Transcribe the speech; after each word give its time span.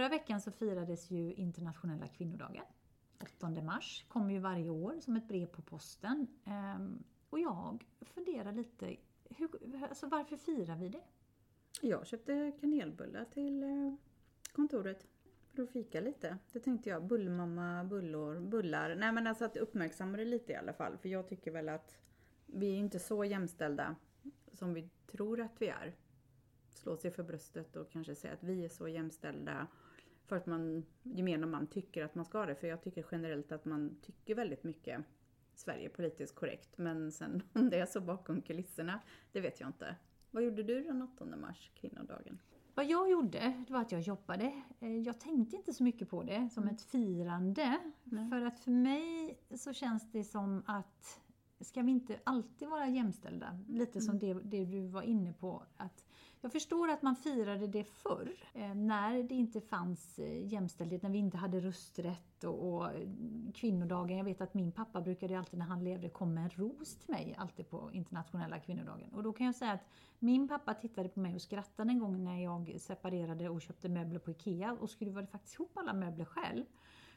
Förra 0.00 0.08
veckan 0.08 0.40
så 0.40 0.50
firades 0.50 1.10
ju 1.10 1.32
internationella 1.34 2.06
kvinnodagen. 2.06 2.64
8 3.22 3.48
mars 3.62 4.04
kommer 4.08 4.32
ju 4.32 4.38
varje 4.38 4.70
år 4.70 5.00
som 5.00 5.16
ett 5.16 5.28
brev 5.28 5.46
på 5.46 5.62
posten. 5.62 6.26
Ehm, 6.44 7.04
och 7.30 7.40
jag 7.40 7.84
funderar 8.00 8.52
lite, 8.52 8.96
hur, 9.24 9.48
alltså 9.88 10.06
varför 10.06 10.36
firar 10.36 10.76
vi 10.76 10.88
det? 10.88 11.02
Jag 11.80 12.06
köpte 12.06 12.52
kanelbullar 12.60 13.24
till 13.24 13.62
eh, 13.62 13.94
kontoret 14.52 15.06
för 15.54 15.62
att 15.62 15.70
fika 15.70 16.00
lite. 16.00 16.38
Det 16.52 16.60
tänkte 16.60 16.90
jag, 16.90 17.06
bullmamma, 17.06 17.84
bullor, 17.84 18.40
bullar. 18.40 18.94
Nej 18.94 19.12
men 19.12 19.26
alltså 19.26 19.44
att 19.44 19.56
uppmärksamma 19.56 20.16
det 20.16 20.24
lite 20.24 20.52
i 20.52 20.56
alla 20.56 20.72
fall. 20.72 20.98
För 20.98 21.08
jag 21.08 21.28
tycker 21.28 21.50
väl 21.50 21.68
att 21.68 21.98
vi 22.46 22.72
är 22.72 22.78
inte 22.78 22.98
så 22.98 23.24
jämställda 23.24 23.96
som 24.52 24.74
vi 24.74 24.90
tror 25.06 25.40
att 25.40 25.62
vi 25.62 25.68
är. 25.68 25.94
Slå 26.70 26.96
sig 26.96 27.10
för 27.10 27.22
bröstet 27.22 27.76
och 27.76 27.90
kanske 27.90 28.14
säga 28.14 28.34
att 28.34 28.42
vi 28.42 28.64
är 28.64 28.68
så 28.68 28.88
jämställda 28.88 29.66
för 30.30 30.36
att 30.36 30.46
man, 30.46 30.86
gemene 31.02 31.46
man 31.46 31.66
tycker 31.66 32.04
att 32.04 32.14
man 32.14 32.24
ska 32.24 32.46
det. 32.46 32.54
För 32.54 32.66
jag 32.66 32.82
tycker 32.82 33.06
generellt 33.10 33.52
att 33.52 33.64
man 33.64 33.96
tycker 34.02 34.34
väldigt 34.34 34.64
mycket 34.64 35.04
Sverige 35.54 35.88
politiskt 35.88 36.34
korrekt. 36.34 36.78
Men 36.78 37.12
sen 37.12 37.42
om 37.52 37.70
det 37.70 37.78
är 37.78 37.86
så 37.86 38.00
bakom 38.00 38.42
kulisserna, 38.42 39.00
det 39.32 39.40
vet 39.40 39.60
jag 39.60 39.68
inte. 39.68 39.96
Vad 40.30 40.42
gjorde 40.42 40.62
du 40.62 40.82
den 40.82 41.02
8 41.02 41.24
mars, 41.36 41.70
kvinnodagen? 41.74 42.38
Vad 42.74 42.86
jag 42.86 43.10
gjorde, 43.10 43.64
det 43.66 43.72
var 43.72 43.80
att 43.80 43.92
jag 43.92 44.00
jobbade. 44.00 44.62
Eh, 44.80 44.98
jag 44.98 45.20
tänkte 45.20 45.56
inte 45.56 45.72
så 45.72 45.82
mycket 45.82 46.10
på 46.10 46.22
det 46.22 46.48
som 46.52 46.68
ett 46.68 46.82
firande. 46.82 47.78
Nej. 48.04 48.28
För 48.30 48.40
att 48.40 48.60
för 48.60 48.70
mig 48.70 49.38
så 49.56 49.72
känns 49.72 50.12
det 50.12 50.24
som 50.24 50.62
att 50.66 51.20
ska 51.60 51.82
vi 51.82 51.90
inte 51.90 52.20
alltid 52.24 52.68
vara 52.68 52.88
jämställda? 52.88 53.58
Lite 53.68 54.00
som 54.00 54.18
det, 54.18 54.34
det 54.34 54.64
du 54.64 54.86
var 54.86 55.02
inne 55.02 55.32
på. 55.32 55.62
Att 55.76 56.04
jag 56.40 56.52
förstår 56.52 56.90
att 56.90 57.02
man 57.02 57.16
firade 57.16 57.66
det 57.66 57.84
förr, 57.84 58.32
eh, 58.54 58.74
när 58.74 59.22
det 59.22 59.34
inte 59.34 59.60
fanns 59.60 60.18
eh, 60.18 60.46
jämställdhet, 60.46 61.02
när 61.02 61.10
vi 61.10 61.18
inte 61.18 61.36
hade 61.36 61.60
rösträtt 61.60 62.44
och, 62.44 62.74
och 62.74 62.86
eh, 62.86 63.08
kvinnodagen. 63.54 64.16
Jag 64.16 64.24
vet 64.24 64.40
att 64.40 64.54
min 64.54 64.72
pappa 64.72 65.00
brukade 65.00 65.38
alltid 65.38 65.58
när 65.58 65.66
han 65.66 65.84
levde 65.84 66.08
komma 66.08 66.32
med 66.32 66.44
en 66.44 66.50
ros 66.50 66.96
till 66.96 67.14
mig, 67.14 67.34
alltid 67.38 67.70
på 67.70 67.90
internationella 67.92 68.58
kvinnodagen. 68.58 69.10
Och 69.14 69.22
då 69.22 69.32
kan 69.32 69.46
jag 69.46 69.54
säga 69.54 69.72
att 69.72 69.84
min 70.18 70.48
pappa 70.48 70.74
tittade 70.74 71.08
på 71.08 71.20
mig 71.20 71.34
och 71.34 71.42
skrattade 71.42 71.90
en 71.90 71.98
gång 71.98 72.24
när 72.24 72.42
jag 72.42 72.76
separerade 72.80 73.48
och 73.48 73.62
köpte 73.62 73.88
möbler 73.88 74.18
på 74.18 74.30
IKEA 74.30 74.72
och 74.80 74.90
skruvade 74.90 75.26
faktiskt 75.26 75.54
ihop 75.54 75.70
alla 75.74 75.92
möbler 75.92 76.24
själv. 76.24 76.64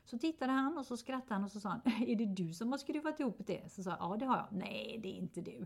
Så 0.05 0.17
tittade 0.17 0.51
han 0.51 0.77
och 0.77 0.85
så 0.85 0.97
skrattade 0.97 1.33
han 1.33 1.43
och 1.43 1.51
så 1.51 1.59
sa 1.59 1.69
han, 1.69 1.81
är 2.07 2.15
det 2.15 2.25
du 2.25 2.53
som 2.53 2.71
har 2.71 2.77
skruvat 2.77 3.19
ihop 3.19 3.37
det? 3.39 3.71
Så 3.71 3.83
sa 3.83 3.89
jag, 3.89 3.99
ja 3.99 4.17
det 4.17 4.25
har 4.25 4.37
jag. 4.37 4.47
Nej, 4.51 4.99
det 5.03 5.07
är 5.07 5.17
inte 5.17 5.41
du. 5.41 5.65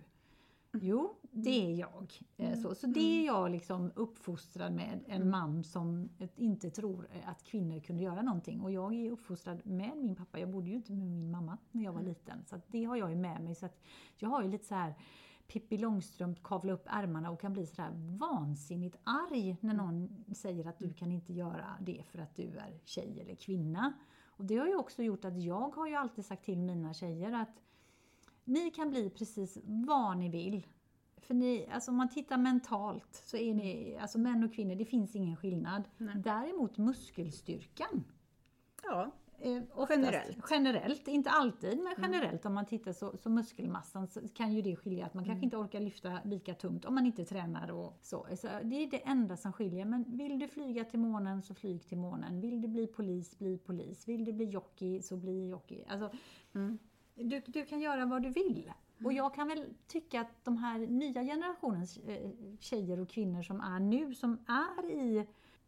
Jo, 0.73 1.15
det 1.31 1.71
är 1.71 1.75
jag. 1.79 2.13
Eh, 2.37 2.59
Så, 2.59 2.75
så 2.75 2.87
det 2.87 2.99
är 2.99 3.25
jag 3.25 3.51
liksom 3.51 3.91
uppfostrad 3.95 4.73
med, 4.73 5.03
en 5.07 5.29
man 5.29 5.63
som 5.63 6.09
inte 6.35 6.69
tror 6.69 7.07
att 7.25 7.43
kvinnor 7.43 7.79
kunde 7.79 8.03
göra 8.03 8.21
någonting. 8.21 8.61
Och 8.61 8.71
jag 8.71 8.93
är 8.93 9.11
uppfostrad 9.11 9.65
med 9.65 9.97
min 9.97 10.15
pappa, 10.15 10.39
jag 10.39 10.49
bodde 10.49 10.69
ju 10.69 10.75
inte 10.75 10.91
med 10.93 11.07
min 11.07 11.31
mamma 11.31 11.57
när 11.71 11.83
jag 11.83 11.93
var 11.93 12.01
liten. 12.01 12.45
Så 12.45 12.61
det 12.67 12.83
har 12.83 12.95
jag 12.95 13.09
ju 13.09 13.15
med 13.15 13.41
mig. 13.41 13.55
Så 13.55 13.69
jag 14.17 14.29
har 14.29 14.43
ju 14.43 14.49
lite 14.49 14.65
så 14.65 14.75
här 14.75 14.95
Pippi 15.47 15.77
Långstrump 15.77 16.43
kavla 16.43 16.73
upp 16.73 16.85
ärmarna 16.85 17.31
och 17.31 17.41
kan 17.41 17.53
bli 17.53 17.65
sådär 17.65 17.91
vansinnigt 18.19 18.97
arg 19.03 19.57
när 19.61 19.73
någon 19.73 20.25
säger 20.35 20.67
att 20.67 20.79
du 20.79 20.93
kan 20.93 21.11
inte 21.11 21.33
göra 21.33 21.77
det 21.81 22.03
för 22.05 22.19
att 22.19 22.35
du 22.35 22.43
är 22.57 22.79
tjej 22.85 23.21
eller 23.21 23.35
kvinna. 23.35 23.93
Och 24.27 24.45
det 24.45 24.57
har 24.57 24.67
ju 24.67 24.75
också 24.75 25.03
gjort 25.03 25.25
att 25.25 25.43
jag 25.43 25.75
har 25.75 25.87
ju 25.87 25.95
alltid 25.95 26.25
sagt 26.25 26.45
till 26.45 26.57
mina 26.57 26.93
tjejer 26.93 27.31
att 27.31 27.61
ni 28.47 28.71
kan 28.71 28.89
bli 28.89 29.09
precis 29.09 29.57
vad 29.63 30.17
ni 30.17 30.29
vill. 30.29 30.67
För 31.17 31.33
ni, 31.33 31.67
alltså 31.71 31.91
om 31.91 31.97
man 31.97 32.09
tittar 32.09 32.37
mentalt 32.37 33.23
så 33.25 33.37
är 33.37 33.53
ni, 33.53 33.97
alltså 34.01 34.19
män 34.19 34.43
och 34.43 34.53
kvinnor, 34.53 34.75
det 34.75 34.85
finns 34.85 35.15
ingen 35.15 35.37
skillnad. 35.37 35.83
Nej. 35.97 36.15
Däremot 36.17 36.77
muskelstyrkan. 36.77 38.03
Ja, 38.83 39.11
Eh, 39.39 39.61
oftast, 39.73 39.89
Generellt. 39.89 40.45
Generellt, 40.49 41.07
inte 41.07 41.29
alltid, 41.29 41.77
men 41.77 41.93
generellt 41.97 42.45
om 42.45 42.53
man 42.53 42.65
tittar 42.65 42.93
så, 42.93 43.17
så 43.17 43.29
muskelmassan 43.29 44.07
så 44.07 44.27
kan 44.27 44.53
ju 44.53 44.61
det 44.61 44.75
skilja 44.75 45.05
att 45.05 45.13
man 45.13 45.25
kanske 45.25 45.45
inte 45.45 45.57
orkar 45.57 45.79
lyfta 45.79 46.19
lika 46.23 46.53
tungt 46.53 46.85
om 46.85 46.95
man 46.95 47.05
inte 47.05 47.25
tränar 47.25 47.71
och 47.71 47.99
så. 48.01 48.27
så. 48.37 48.47
Det 48.63 48.83
är 48.83 48.91
det 48.91 49.07
enda 49.07 49.37
som 49.37 49.53
skiljer. 49.53 49.85
Men 49.85 50.17
vill 50.17 50.39
du 50.39 50.47
flyga 50.47 50.85
till 50.85 50.99
månen 50.99 51.41
så 51.41 51.53
flyg 51.53 51.87
till 51.87 51.97
månen. 51.97 52.41
Vill 52.41 52.61
du 52.61 52.67
bli 52.67 52.87
polis, 52.87 53.39
bli 53.39 53.57
polis. 53.57 54.07
Vill 54.07 54.25
du 54.25 54.33
bli 54.33 54.45
jockey 54.45 55.01
så 55.01 55.17
bli 55.17 55.49
jockey. 55.49 55.83
Alltså, 55.87 56.11
du, 57.17 57.41
du 57.47 57.65
kan 57.65 57.79
göra 57.79 58.05
vad 58.05 58.21
du 58.21 58.29
vill. 58.29 58.71
Och 59.03 59.13
jag 59.13 59.33
kan 59.33 59.47
väl 59.47 59.65
tycka 59.87 60.21
att 60.21 60.45
de 60.45 60.57
här 60.57 60.79
nya 60.79 61.23
generationens 61.23 61.97
eh, 61.97 62.29
tjejer 62.59 62.99
och 62.99 63.09
kvinnor 63.09 63.43
som 63.43 63.61
är 63.61 63.79
nu, 63.79 64.15
som 64.15 64.37
är 64.47 64.91
i 64.91 65.27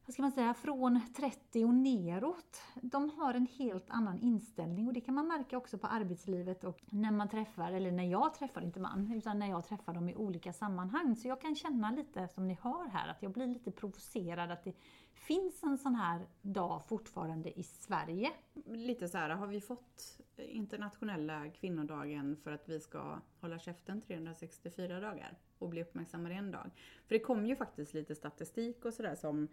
vad 0.09 0.13
ska 0.13 0.21
man 0.21 0.31
säga, 0.31 0.53
från 0.53 1.01
30 1.15 1.65
och 1.65 1.73
neråt, 1.73 2.61
de 2.81 3.09
har 3.09 3.33
en 3.33 3.47
helt 3.57 3.89
annan 3.89 4.19
inställning 4.19 4.87
och 4.87 4.93
det 4.93 5.01
kan 5.01 5.15
man 5.15 5.27
märka 5.27 5.57
också 5.57 5.77
på 5.77 5.87
arbetslivet 5.87 6.63
och 6.63 6.79
när 6.85 7.11
man 7.11 7.29
träffar, 7.29 7.71
eller 7.71 7.91
när 7.91 8.03
jag 8.03 8.33
träffar, 8.33 8.61
inte 8.61 8.79
man, 8.79 9.13
utan 9.13 9.39
när 9.39 9.49
jag 9.49 9.65
träffar 9.65 9.93
dem 9.93 10.09
i 10.09 10.15
olika 10.15 10.53
sammanhang. 10.53 11.15
Så 11.15 11.27
jag 11.27 11.41
kan 11.41 11.55
känna 11.55 11.91
lite, 11.91 12.27
som 12.27 12.47
ni 12.47 12.57
hör 12.61 12.89
här, 12.89 13.07
att 13.07 13.23
jag 13.23 13.31
blir 13.31 13.47
lite 13.47 13.71
provocerad 13.71 14.51
att 14.51 14.63
det 14.63 14.73
finns 15.13 15.63
en 15.63 15.77
sån 15.77 15.95
här 15.95 16.27
dag 16.41 16.81
fortfarande 16.87 17.59
i 17.59 17.63
Sverige. 17.63 18.31
lite 18.65 19.07
så 19.07 19.17
här, 19.17 19.29
har 19.29 19.47
vi 19.47 19.61
fått 19.61 20.19
internationella 20.49 21.49
kvinnodagen 21.49 22.37
för 22.43 22.51
att 22.51 22.69
vi 22.69 22.79
ska 22.79 23.19
hålla 23.39 23.59
käften 23.59 24.01
364 24.01 24.99
dagar 24.99 25.37
och 25.57 25.69
bli 25.69 25.81
uppmärksammade 25.81 26.35
en 26.35 26.51
dag? 26.51 26.71
För 27.07 27.15
det 27.15 27.19
kom 27.19 27.45
ju 27.45 27.55
faktiskt 27.55 27.93
lite 27.93 28.15
statistik 28.15 28.85
och 28.85 28.93
sådär 28.93 29.15
som 29.15 29.47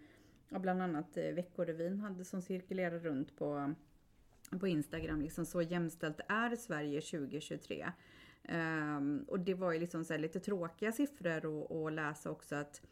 ja, 0.48 0.58
bland 0.58 0.82
annat 0.82 1.16
eh, 1.16 1.34
Veckorevyn 1.34 2.00
hade 2.00 2.24
som 2.24 2.42
cirkulerade 2.42 2.98
runt 2.98 3.36
på, 3.36 3.74
på 4.60 4.68
Instagram, 4.68 5.20
liksom 5.22 5.46
så 5.46 5.62
jämställt 5.62 6.20
är 6.28 6.56
Sverige 6.56 7.00
2023. 7.00 7.86
Um, 8.48 8.54
ehm, 8.54 9.24
och 9.28 9.40
det 9.40 9.54
var 9.54 9.72
ju 9.72 9.80
liksom 9.80 10.04
så 10.04 10.12
här 10.12 10.20
lite 10.20 10.40
tråkiga 10.40 10.92
siffror 10.92 11.62
att- 11.62 11.72
att 11.72 11.92
läsa 11.92 12.30
också 12.30 12.54
att 12.54 12.82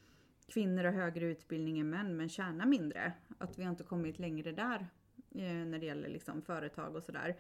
kvinnor 0.47 0.85
har 0.85 0.93
högre 0.93 1.25
utbildning 1.27 1.79
än 1.79 1.91
män 1.91 2.17
men 2.17 2.29
tjänar 2.29 2.67
mindre. 2.67 3.13
Att 3.39 3.59
vi 3.59 3.63
har 3.63 3.71
inte 3.71 3.85
kommit 3.85 4.19
längre 4.19 4.53
där 4.53 4.87
eh, 5.35 5.67
när 5.67 5.79
det 5.79 5.87
gäller 5.87 6.09
liksom 6.09 6.43
företag 6.43 6.97
och 6.97 7.03
sådär. 7.03 7.37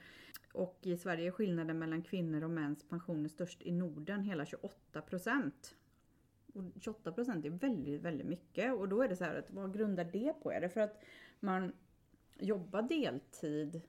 Och 0.55 0.79
i 0.83 0.97
Sverige 0.97 1.27
är 1.27 1.31
skillnaden 1.31 1.79
mellan 1.79 2.03
kvinnor 2.03 2.45
och 2.45 2.51
mäns 2.51 2.89
pensioner 2.89 3.29
störst 3.29 3.63
i 3.63 3.73
Norden, 3.73 4.23
hela 4.23 4.47
28 4.47 5.01
procent. 5.01 5.75
Och 6.53 6.63
28 6.81 7.13
procent 7.13 7.45
är 7.45 7.51
väldigt, 7.51 8.03
väldigt 8.03 8.27
mycket. 8.27 8.75
Och 8.75 8.89
då 8.89 9.03
är 9.03 9.09
det 9.09 9.17
så 9.17 9.25
här 9.25 9.37
att 9.37 9.51
vad 9.51 9.75
grundar 9.75 10.05
det 10.05 10.33
på? 10.43 10.53
Är 10.53 10.61
det 10.61 10.69
för 10.69 10.81
att 10.81 11.03
man 11.41 11.73
jobbar 12.39 12.83
deltid, 12.83 13.81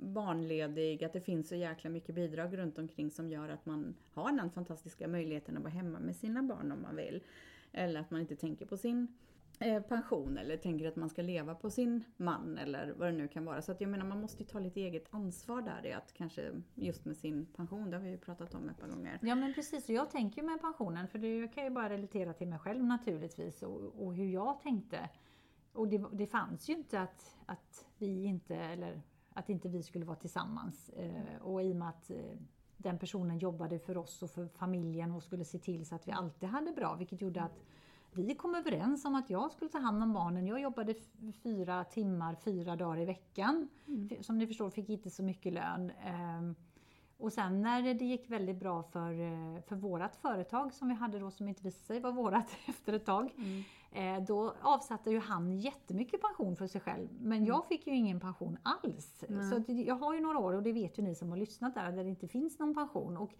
barnledig, 0.00 1.04
att 1.04 1.12
det 1.12 1.20
finns 1.20 1.48
så 1.48 1.54
jäkla 1.54 1.90
mycket 1.90 2.14
bidrag 2.14 2.58
runt 2.58 2.78
omkring 2.78 3.10
som 3.10 3.30
gör 3.30 3.48
att 3.48 3.66
man 3.66 3.94
har 4.12 4.32
den 4.32 4.50
fantastiska 4.50 5.08
möjligheten 5.08 5.56
att 5.56 5.62
vara 5.62 5.72
hemma 5.72 5.98
med 5.98 6.16
sina 6.16 6.42
barn 6.42 6.72
om 6.72 6.82
man 6.82 6.96
vill. 6.96 7.22
Eller 7.72 8.00
att 8.00 8.10
man 8.10 8.20
inte 8.20 8.36
tänker 8.36 8.66
på 8.66 8.76
sin 8.76 9.18
Eh, 9.60 9.82
pension 9.82 10.38
eller 10.38 10.56
tänker 10.56 10.88
att 10.88 10.96
man 10.96 11.10
ska 11.10 11.22
leva 11.22 11.54
på 11.54 11.70
sin 11.70 12.04
man 12.16 12.58
eller 12.58 12.94
vad 12.96 13.08
det 13.08 13.12
nu 13.12 13.28
kan 13.28 13.44
vara. 13.44 13.62
Så 13.62 13.72
att 13.72 13.80
jag 13.80 13.90
menar 13.90 14.06
man 14.06 14.20
måste 14.20 14.42
ju 14.42 14.48
ta 14.48 14.58
lite 14.58 14.80
eget 14.80 15.06
ansvar 15.10 15.62
där 15.62 15.86
i 15.86 15.92
att 15.92 16.12
kanske 16.12 16.62
just 16.74 17.04
med 17.04 17.16
sin 17.16 17.46
pension, 17.46 17.90
det 17.90 17.96
har 17.96 18.04
vi 18.04 18.10
ju 18.10 18.18
pratat 18.18 18.54
om 18.54 18.68
ett 18.68 18.80
par 18.80 18.88
gånger. 18.88 19.18
Ja 19.22 19.34
men 19.34 19.54
precis, 19.54 19.88
och 19.88 19.94
jag 19.94 20.10
tänker 20.10 20.42
ju 20.42 20.48
med 20.48 20.60
pensionen, 20.60 21.08
för 21.08 21.18
det 21.18 21.48
kan 21.48 21.64
ju 21.64 21.70
bara 21.70 21.88
relatera 21.88 22.32
till 22.32 22.48
mig 22.48 22.58
själv 22.58 22.84
naturligtvis 22.84 23.62
och, 23.62 24.06
och 24.06 24.14
hur 24.14 24.26
jag 24.26 24.60
tänkte. 24.60 25.08
Och 25.72 25.88
det, 25.88 26.04
det 26.12 26.26
fanns 26.26 26.68
ju 26.68 26.74
inte 26.74 27.00
att, 27.00 27.36
att 27.46 27.86
vi 27.98 28.24
inte, 28.24 28.56
eller 28.56 29.02
att 29.30 29.48
inte 29.48 29.68
vi 29.68 29.82
skulle 29.82 30.04
vara 30.04 30.16
tillsammans. 30.16 30.88
Eh, 30.88 31.42
och 31.42 31.62
i 31.62 31.72
och 31.72 31.76
med 31.76 31.88
att 31.88 32.10
eh, 32.10 32.16
den 32.76 32.98
personen 32.98 33.38
jobbade 33.38 33.78
för 33.78 33.96
oss 33.96 34.22
och 34.22 34.30
för 34.30 34.46
familjen 34.46 35.12
och 35.12 35.22
skulle 35.22 35.44
se 35.44 35.58
till 35.58 35.86
så 35.86 35.94
att 35.94 36.08
vi 36.08 36.12
alltid 36.12 36.48
hade 36.48 36.72
bra, 36.72 36.94
vilket 36.94 37.20
gjorde 37.20 37.42
att 37.42 37.64
vi 38.22 38.34
kom 38.34 38.54
överens 38.54 39.04
om 39.04 39.14
att 39.14 39.30
jag 39.30 39.50
skulle 39.52 39.70
ta 39.70 39.78
hand 39.78 40.02
om 40.02 40.12
barnen. 40.12 40.46
Jag 40.46 40.60
jobbade 40.60 40.94
fyra 41.42 41.84
timmar, 41.84 42.34
fyra 42.44 42.76
dagar 42.76 43.00
i 43.00 43.04
veckan. 43.04 43.68
Som 44.20 44.38
ni 44.38 44.46
förstår 44.46 44.70
fick 44.70 44.88
inte 44.88 45.10
så 45.10 45.22
mycket 45.22 45.52
lön. 45.52 45.90
Ehm, 46.04 46.54
och 47.20 47.32
sen 47.32 47.62
när 47.62 47.94
det 47.94 48.04
gick 48.04 48.30
väldigt 48.30 48.56
bra 48.56 48.82
för, 48.82 49.10
eh, 49.12 49.60
för 49.62 49.76
vårat 49.76 50.16
företag 50.16 50.74
som 50.74 50.88
vi 50.88 50.94
hade 50.94 51.18
då 51.18 51.30
som 51.30 51.48
inte 51.48 51.62
visade 51.62 51.84
sig 51.86 52.00
vara 52.00 52.12
vårat 52.12 52.46
efter 52.68 52.92
ett 52.92 53.04
tag. 53.06 53.30
eh, 53.92 54.22
Då 54.26 54.54
avsatte 54.62 55.10
ju 55.10 55.18
han 55.20 55.52
jättemycket 55.58 56.20
pension 56.20 56.56
för 56.56 56.66
sig 56.66 56.80
själv. 56.80 57.08
Men 57.20 57.44
jag 57.44 57.66
fick 57.66 57.86
ju 57.86 57.94
ingen 57.94 58.20
pension 58.20 58.58
alls. 58.62 59.24
Så 59.50 59.56
att 59.56 59.68
jag 59.68 59.94
har 59.94 60.14
ju 60.14 60.20
några 60.20 60.38
år 60.38 60.52
och 60.52 60.62
det 60.62 60.72
vet 60.72 60.98
ju 60.98 61.02
ni 61.02 61.14
som 61.14 61.30
har 61.30 61.36
lyssnat 61.36 61.74
där, 61.74 61.92
där 61.92 62.04
det 62.04 62.10
inte 62.10 62.28
finns 62.28 62.58
någon 62.58 62.74
pension. 62.74 63.16
Och 63.16 63.34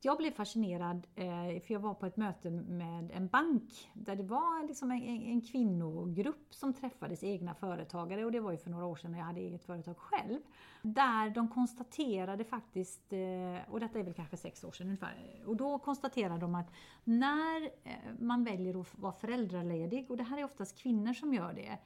jag 0.00 0.16
blev 0.16 0.30
fascinerad 0.30 1.06
eh, 1.14 1.60
för 1.60 1.72
jag 1.72 1.80
var 1.80 1.94
på 1.94 2.06
ett 2.06 2.16
möte 2.16 2.50
med 2.50 3.10
en 3.14 3.28
bank 3.28 3.90
där 3.94 4.16
det 4.16 4.22
var 4.22 4.66
liksom 4.66 4.90
en, 4.90 5.02
en 5.22 5.40
kvinnogrupp 5.40 6.54
som 6.54 6.74
träffades, 6.74 7.24
egna 7.24 7.54
företagare 7.54 8.24
och 8.24 8.32
det 8.32 8.40
var 8.40 8.52
ju 8.52 8.58
för 8.58 8.70
några 8.70 8.86
år 8.86 8.96
sedan 8.96 9.12
när 9.12 9.18
jag 9.18 9.26
hade 9.26 9.40
eget 9.40 9.64
företag 9.64 9.98
själv. 9.98 10.38
Där 10.82 11.30
de 11.30 11.48
konstaterade 11.48 12.44
faktiskt, 12.44 13.12
eh, 13.12 13.70
och 13.70 13.80
detta 13.80 13.98
är 13.98 14.02
väl 14.02 14.14
kanske 14.14 14.36
sex 14.36 14.64
år 14.64 14.72
sedan 14.72 14.86
ungefär, 14.86 15.42
och 15.46 15.56
då 15.56 15.78
konstaterade 15.78 16.40
de 16.40 16.54
att 16.54 16.72
när 17.04 17.62
eh, 17.84 17.92
man 18.18 18.44
väljer 18.44 18.80
att 18.80 18.98
vara 18.98 19.12
föräldraledig, 19.12 20.10
och 20.10 20.16
det 20.16 20.24
här 20.24 20.38
är 20.38 20.44
oftast 20.44 20.78
kvinnor 20.78 21.12
som 21.12 21.34
gör 21.34 21.52
det, 21.52 21.78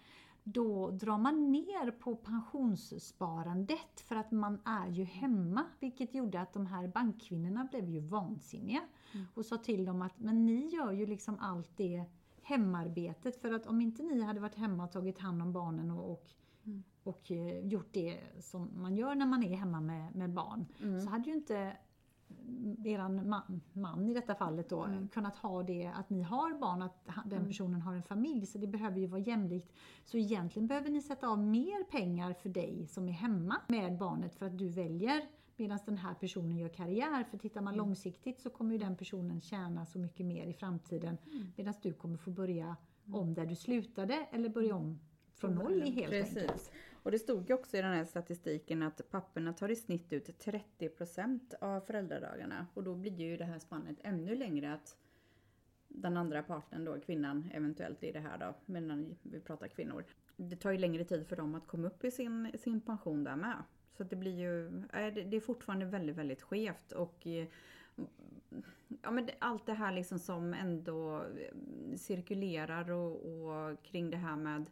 då 0.45 0.91
drar 0.91 1.19
man 1.19 1.53
ner 1.53 1.91
på 1.91 2.17
pensionssparandet 2.17 4.01
för 4.01 4.17
att 4.17 4.31
man 4.31 4.61
är 4.65 4.89
ju 4.89 5.05
hemma. 5.05 5.65
Vilket 5.81 6.15
gjorde 6.15 6.41
att 6.41 6.53
de 6.53 6.67
här 6.67 6.89
bankkvinnorna 6.89 7.65
blev 7.71 7.89
ju 7.91 8.01
vansinniga. 8.01 8.81
Mm. 9.13 9.27
Och 9.35 9.47
sa 9.47 9.59
till 9.59 9.85
dem 9.85 10.03
att 10.03 10.19
men 10.19 10.47
ni 10.47 10.69
gör 10.69 10.93
ju 10.93 11.07
liksom 11.07 11.39
allt 11.41 11.77
det 11.77 12.05
hemarbetet. 12.43 13.37
För 13.41 13.53
att 13.53 13.67
om 13.67 13.81
inte 13.81 14.03
ni 14.03 14.23
hade 14.23 14.41
varit 14.41 14.55
hemma 14.55 14.85
och 14.85 14.93
tagit 14.93 15.19
hand 15.19 15.43
om 15.43 15.53
barnen 15.53 15.91
och, 15.91 16.11
och, 16.13 16.29
Mm. 16.65 16.83
och 17.03 17.31
eh, 17.31 17.67
gjort 17.67 17.89
det 17.93 18.21
som 18.41 18.71
man 18.83 18.97
gör 18.97 19.15
när 19.15 19.27
man 19.27 19.43
är 19.43 19.57
hemma 19.57 19.81
med, 19.81 20.15
med 20.15 20.31
barn. 20.31 20.67
Mm. 20.83 21.01
Så 21.01 21.11
hade 21.11 21.31
ju 21.31 21.37
inte 21.37 21.77
eran 22.85 23.29
man, 23.29 23.61
man 23.73 24.09
i 24.09 24.15
detta 24.15 24.35
fallet 24.35 24.69
då 24.69 24.85
Mm. 24.85 25.09
kunnat 25.09 25.37
ha 25.37 25.63
det 25.63 25.87
att 25.97 26.11
ni 26.11 26.23
har 26.23 26.59
barn, 26.59 26.83
att 26.83 27.05
den 27.25 27.33
Mm. 27.39 27.47
personen 27.49 27.83
har 27.83 27.95
en 27.95 28.03
familj. 28.03 28.47
Så 28.47 28.59
det 28.59 28.67
behöver 28.67 28.99
ju 29.01 29.07
vara 29.07 29.21
jämlikt. 29.21 29.73
Så 30.05 30.17
egentligen 30.17 30.67
behöver 30.67 30.91
ni 30.91 31.03
sätta 31.03 31.29
av 31.29 31.39
mer 31.39 31.85
pengar 31.85 32.33
för 32.33 32.49
dig 32.49 32.87
som 32.87 33.09
är 33.09 33.13
hemma 33.13 33.57
med 33.69 33.99
barnet 33.99 34.35
för 34.35 34.47
att 34.47 34.59
du 34.59 34.69
väljer 34.69 35.21
medan 35.57 35.79
den 35.87 35.99
här 35.99 36.15
personen 36.15 36.57
gör 36.59 36.69
karriär. 36.69 37.25
För 37.25 37.39
tittar 37.39 37.61
man 37.61 37.75
Mm. 37.75 37.87
långsiktigt 37.87 38.41
så 38.41 38.51
kommer 38.51 38.73
ju 38.73 38.79
den 38.79 38.97
personen 38.97 39.41
tjäna 39.41 39.87
så 39.87 39.99
mycket 39.99 40.27
mer 40.27 40.47
i 40.47 40.53
framtiden 40.53 41.19
Mm. 41.33 41.47
medan 41.57 41.75
du 41.83 41.93
kommer 41.93 42.17
få 42.17 42.31
börja 42.31 42.77
om 43.13 43.35
där 43.35 43.47
du 43.47 43.55
slutade 43.55 44.27
eller 44.33 44.49
börja 44.49 44.75
om 44.77 44.99
från 45.35 45.55
noll 45.55 45.81
helt 45.83 46.11
Precis. 46.11 46.37
enkelt. 46.39 46.71
Och 47.03 47.11
det 47.11 47.19
stod 47.19 47.49
ju 47.49 47.55
också 47.55 47.77
i 47.77 47.83
den 47.83 47.93
här 47.93 48.05
statistiken 48.05 48.83
att 48.83 49.11
papporna 49.11 49.53
tar 49.53 49.69
i 49.69 49.77
snitt 49.77 50.13
ut 50.13 50.29
30% 50.79 51.55
av 51.61 51.81
föräldradagarna. 51.81 52.67
Och 52.75 52.85
då 52.85 52.95
blir 52.95 53.21
ju 53.21 53.37
det 53.37 53.45
här 53.45 53.59
spannet 53.59 53.97
ännu 54.03 54.35
längre 54.35 54.73
att 54.73 54.97
den 55.89 56.17
andra 56.17 56.43
parten 56.43 56.85
då, 56.85 57.01
kvinnan 57.01 57.51
eventuellt 57.53 58.03
i 58.05 58.13
det 58.13 58.21
här 58.21 58.39
då, 58.39 58.55
men 58.67 59.17
vi 59.23 59.41
pratar 59.41 59.69
kvinnor. 59.69 60.05
Det 60.37 60.57
tar 60.57 60.71
ju 60.71 60.79
längre 60.79 61.05
tid 61.05 61.27
för 61.27 61.37
dem 61.37 61.55
att 61.55 61.67
komma 61.67 61.87
upp 61.87 62.05
i 62.05 62.11
sin, 62.11 62.53
sin 62.59 62.81
pension 62.81 63.25
där 63.25 63.37
med. 63.37 63.63
Så 63.97 64.03
att 64.03 64.11
det 64.11 64.17
blir 64.17 64.39
ju, 64.39 64.71
det 65.13 65.37
är 65.37 65.41
fortfarande 65.41 65.87
väldigt, 65.87 66.17
väldigt 66.17 66.43
skevt 66.43 66.93
och 66.93 67.27
Ja 69.03 69.11
men 69.11 69.29
allt 69.39 69.67
det 69.67 69.73
här 69.73 69.93
liksom 69.93 70.19
som 70.19 70.55
ändå 70.55 71.27
cirkulerar 71.97 72.91
och, 72.91 73.17
och 73.17 73.83
kring 73.83 74.11
det 74.11 74.17
här 74.17 74.37
med 74.37 74.71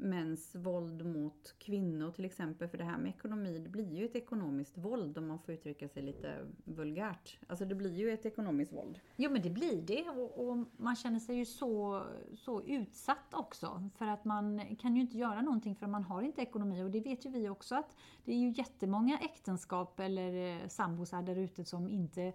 mäns 0.00 0.54
våld 0.54 1.06
mot 1.06 1.54
kvinnor 1.58 2.10
till 2.10 2.24
exempel. 2.24 2.68
För 2.68 2.78
det 2.78 2.84
här 2.84 2.98
med 2.98 3.08
ekonomi, 3.10 3.58
det 3.58 3.68
blir 3.68 3.96
ju 3.96 4.04
ett 4.04 4.16
ekonomiskt 4.16 4.78
våld 4.78 5.18
om 5.18 5.26
man 5.26 5.38
får 5.38 5.54
uttrycka 5.54 5.88
sig 5.88 6.02
lite 6.02 6.46
vulgärt. 6.64 7.38
Alltså 7.46 7.64
det 7.64 7.74
blir 7.74 7.94
ju 7.94 8.10
ett 8.10 8.26
ekonomiskt 8.26 8.72
våld. 8.72 9.00
Jo 9.16 9.30
men 9.30 9.42
det 9.42 9.50
blir 9.50 9.82
det 9.82 10.08
och, 10.08 10.48
och 10.48 10.58
man 10.76 10.96
känner 10.96 11.18
sig 11.18 11.36
ju 11.36 11.44
så, 11.44 12.02
så 12.34 12.62
utsatt 12.62 13.34
också. 13.34 13.88
För 13.96 14.06
att 14.06 14.24
man 14.24 14.76
kan 14.76 14.96
ju 14.96 15.00
inte 15.00 15.18
göra 15.18 15.42
någonting 15.42 15.76
för 15.76 15.86
man 15.86 16.04
har 16.04 16.22
inte 16.22 16.42
ekonomi 16.42 16.82
och 16.82 16.90
det 16.90 17.00
vet 17.00 17.26
ju 17.26 17.30
vi 17.30 17.48
också 17.48 17.74
att 17.74 17.96
det 18.24 18.32
är 18.32 18.38
ju 18.38 18.52
jättemånga 18.56 19.18
äktenskap 19.18 20.00
eller 20.00 20.62
eh, 20.62 20.68
sambosar 20.68 21.22
där 21.22 21.36
ute 21.36 21.64
som 21.64 21.88
inte 21.88 22.32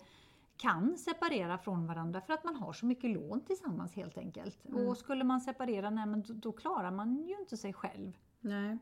kan 0.57 0.97
separera 0.97 1.57
från 1.57 1.87
varandra 1.87 2.21
för 2.21 2.33
att 2.33 2.43
man 2.43 2.55
har 2.55 2.73
så 2.73 2.85
mycket 2.85 3.09
lån 3.09 3.45
tillsammans 3.45 3.95
helt 3.95 4.17
enkelt. 4.17 4.65
Mm. 4.65 4.87
Och 4.87 4.97
skulle 4.97 5.23
man 5.23 5.41
separera, 5.41 5.89
nej 5.89 6.05
men 6.05 6.21
då, 6.21 6.33
då 6.33 6.51
klarar 6.51 6.91
man 6.91 7.27
ju 7.27 7.39
inte 7.39 7.57
sig 7.57 7.73
själv. 7.73 8.17
Nej. 8.39 8.77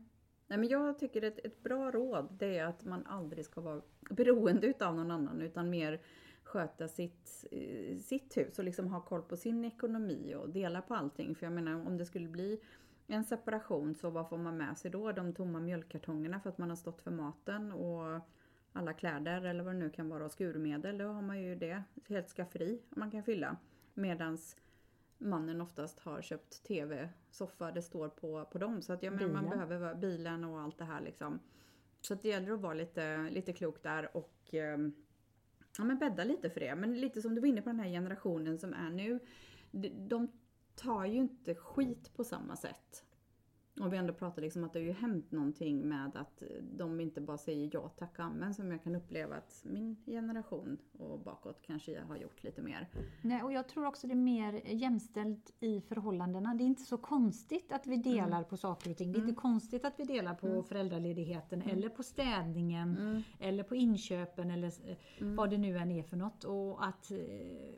Nej 0.46 0.58
men 0.58 0.68
jag 0.68 0.98
tycker 0.98 1.22
ett, 1.22 1.38
ett 1.46 1.62
bra 1.62 1.90
råd 1.90 2.36
det 2.38 2.58
är 2.58 2.64
att 2.64 2.84
man 2.84 3.06
aldrig 3.06 3.44
ska 3.44 3.60
vara 3.60 3.82
beroende 4.10 4.66
utav 4.66 4.94
någon 4.94 5.10
annan 5.10 5.40
utan 5.40 5.70
mer 5.70 6.00
sköta 6.44 6.88
sitt, 6.88 7.46
eh, 7.50 7.96
sitt 7.98 8.36
hus 8.36 8.58
och 8.58 8.64
liksom 8.64 8.88
ha 8.88 9.00
koll 9.00 9.22
på 9.22 9.36
sin 9.36 9.64
ekonomi 9.64 10.34
och 10.34 10.50
dela 10.50 10.82
på 10.82 10.94
allting. 10.94 11.34
För 11.34 11.46
jag 11.46 11.52
menar 11.52 11.86
om 11.86 11.98
det 11.98 12.06
skulle 12.06 12.28
bli 12.28 12.60
en 13.06 13.24
separation 13.24 13.94
så 13.94 14.10
vad 14.10 14.28
får 14.28 14.38
man 14.38 14.56
med 14.56 14.78
sig 14.78 14.90
då? 14.90 15.12
De 15.12 15.34
tomma 15.34 15.60
mjölkkartongerna 15.60 16.40
för 16.40 16.50
att 16.50 16.58
man 16.58 16.68
har 16.68 16.76
stått 16.76 17.02
för 17.02 17.10
maten 17.10 17.72
och 17.72 18.20
alla 18.76 18.92
kläder 18.92 19.42
eller 19.42 19.64
vad 19.64 19.74
det 19.74 19.78
nu 19.78 19.90
kan 19.90 20.08
vara 20.08 20.24
och 20.24 20.32
skurmedel. 20.32 20.98
Då 20.98 21.04
har 21.04 21.22
man 21.22 21.42
ju 21.42 21.54
det, 21.54 21.82
ett 21.94 22.08
helt 22.08 22.28
skafferi 22.28 22.82
man 22.88 23.10
kan 23.10 23.22
fylla. 23.22 23.56
Medans 23.94 24.56
mannen 25.18 25.60
oftast 25.60 26.00
har 26.00 26.22
köpt 26.22 26.64
TV, 26.64 27.08
soffa, 27.30 27.70
det 27.70 27.82
står 27.82 28.08
på, 28.08 28.44
på 28.44 28.58
dem. 28.58 28.82
Så 28.82 28.92
att 28.92 29.02
jag 29.02 29.12
menar, 29.12 29.42
man 29.42 29.50
behöver 29.50 29.94
bilen 29.94 30.44
och 30.44 30.60
allt 30.60 30.78
det 30.78 30.84
här 30.84 31.00
liksom. 31.00 31.40
Så 32.00 32.14
att 32.14 32.22
det 32.22 32.28
gäller 32.28 32.52
att 32.52 32.60
vara 32.60 32.74
lite, 32.74 33.30
lite 33.30 33.52
klok 33.52 33.82
där 33.82 34.16
och 34.16 34.54
eh, 34.54 34.78
ja, 35.78 35.84
men 35.84 35.98
bädda 35.98 36.24
lite 36.24 36.50
för 36.50 36.60
det. 36.60 36.74
Men 36.74 37.00
lite 37.00 37.22
som 37.22 37.34
du 37.34 37.40
var 37.40 37.48
inne 37.48 37.62
på 37.62 37.68
den 37.68 37.80
här 37.80 37.90
generationen 37.90 38.58
som 38.58 38.74
är 38.74 38.90
nu. 38.90 39.18
De 40.08 40.28
tar 40.74 41.04
ju 41.04 41.16
inte 41.16 41.54
skit 41.54 42.14
på 42.16 42.24
samma 42.24 42.56
sätt. 42.56 43.04
Och 43.80 43.92
vi 43.92 43.96
ändå 43.96 44.12
pratar 44.12 44.42
liksom 44.42 44.64
att 44.64 44.72
det 44.72 44.78
har 44.78 44.86
ju 44.86 44.92
hänt 44.92 45.32
någonting 45.32 45.88
med 45.88 46.16
att 46.16 46.42
de 46.60 47.00
inte 47.00 47.20
bara 47.20 47.38
säger 47.38 47.70
ja 47.72 47.88
tack 47.88 48.18
amen 48.18 48.54
som 48.54 48.70
jag 48.70 48.82
kan 48.82 48.94
uppleva 48.94 49.36
att 49.36 49.62
min 49.64 49.96
generation 50.06 50.78
och 50.98 51.20
bakåt 51.20 51.62
kanske 51.62 52.00
har 52.00 52.16
gjort 52.16 52.42
lite 52.42 52.62
mer. 52.62 52.88
Nej, 53.22 53.42
och 53.42 53.52
jag 53.52 53.68
tror 53.68 53.86
också 53.86 54.06
det 54.06 54.12
är 54.12 54.16
mer 54.16 54.52
jämställt 54.66 55.52
i 55.60 55.80
förhållandena. 55.80 56.54
Det 56.54 56.64
är 56.64 56.66
inte 56.66 56.82
så 56.82 56.96
konstigt 56.98 57.72
att 57.72 57.86
vi 57.86 57.96
delar 57.96 58.42
på 58.42 58.56
saker 58.56 58.90
och 58.90 58.96
ting. 58.96 59.12
Det 59.12 59.18
är 59.18 59.20
inte 59.20 59.34
konstigt 59.34 59.84
att 59.84 59.94
vi 59.98 60.04
delar 60.04 60.34
på 60.34 60.62
föräldraledigheten 60.62 61.62
eller 61.62 61.88
på 61.88 62.02
städningen 62.02 62.96
Mm. 62.98 63.22
eller 63.38 63.62
på 63.62 63.74
inköpen 63.74 64.50
eller 64.50 64.66
eh, 64.66 64.96
vad 65.18 65.50
det 65.50 65.58
nu 65.58 65.76
än 65.78 65.90
är 65.92 66.02
för 66.02 66.16
något. 66.16 66.44
Och 66.44 66.86
att 66.86 67.10
eh, 67.10 67.18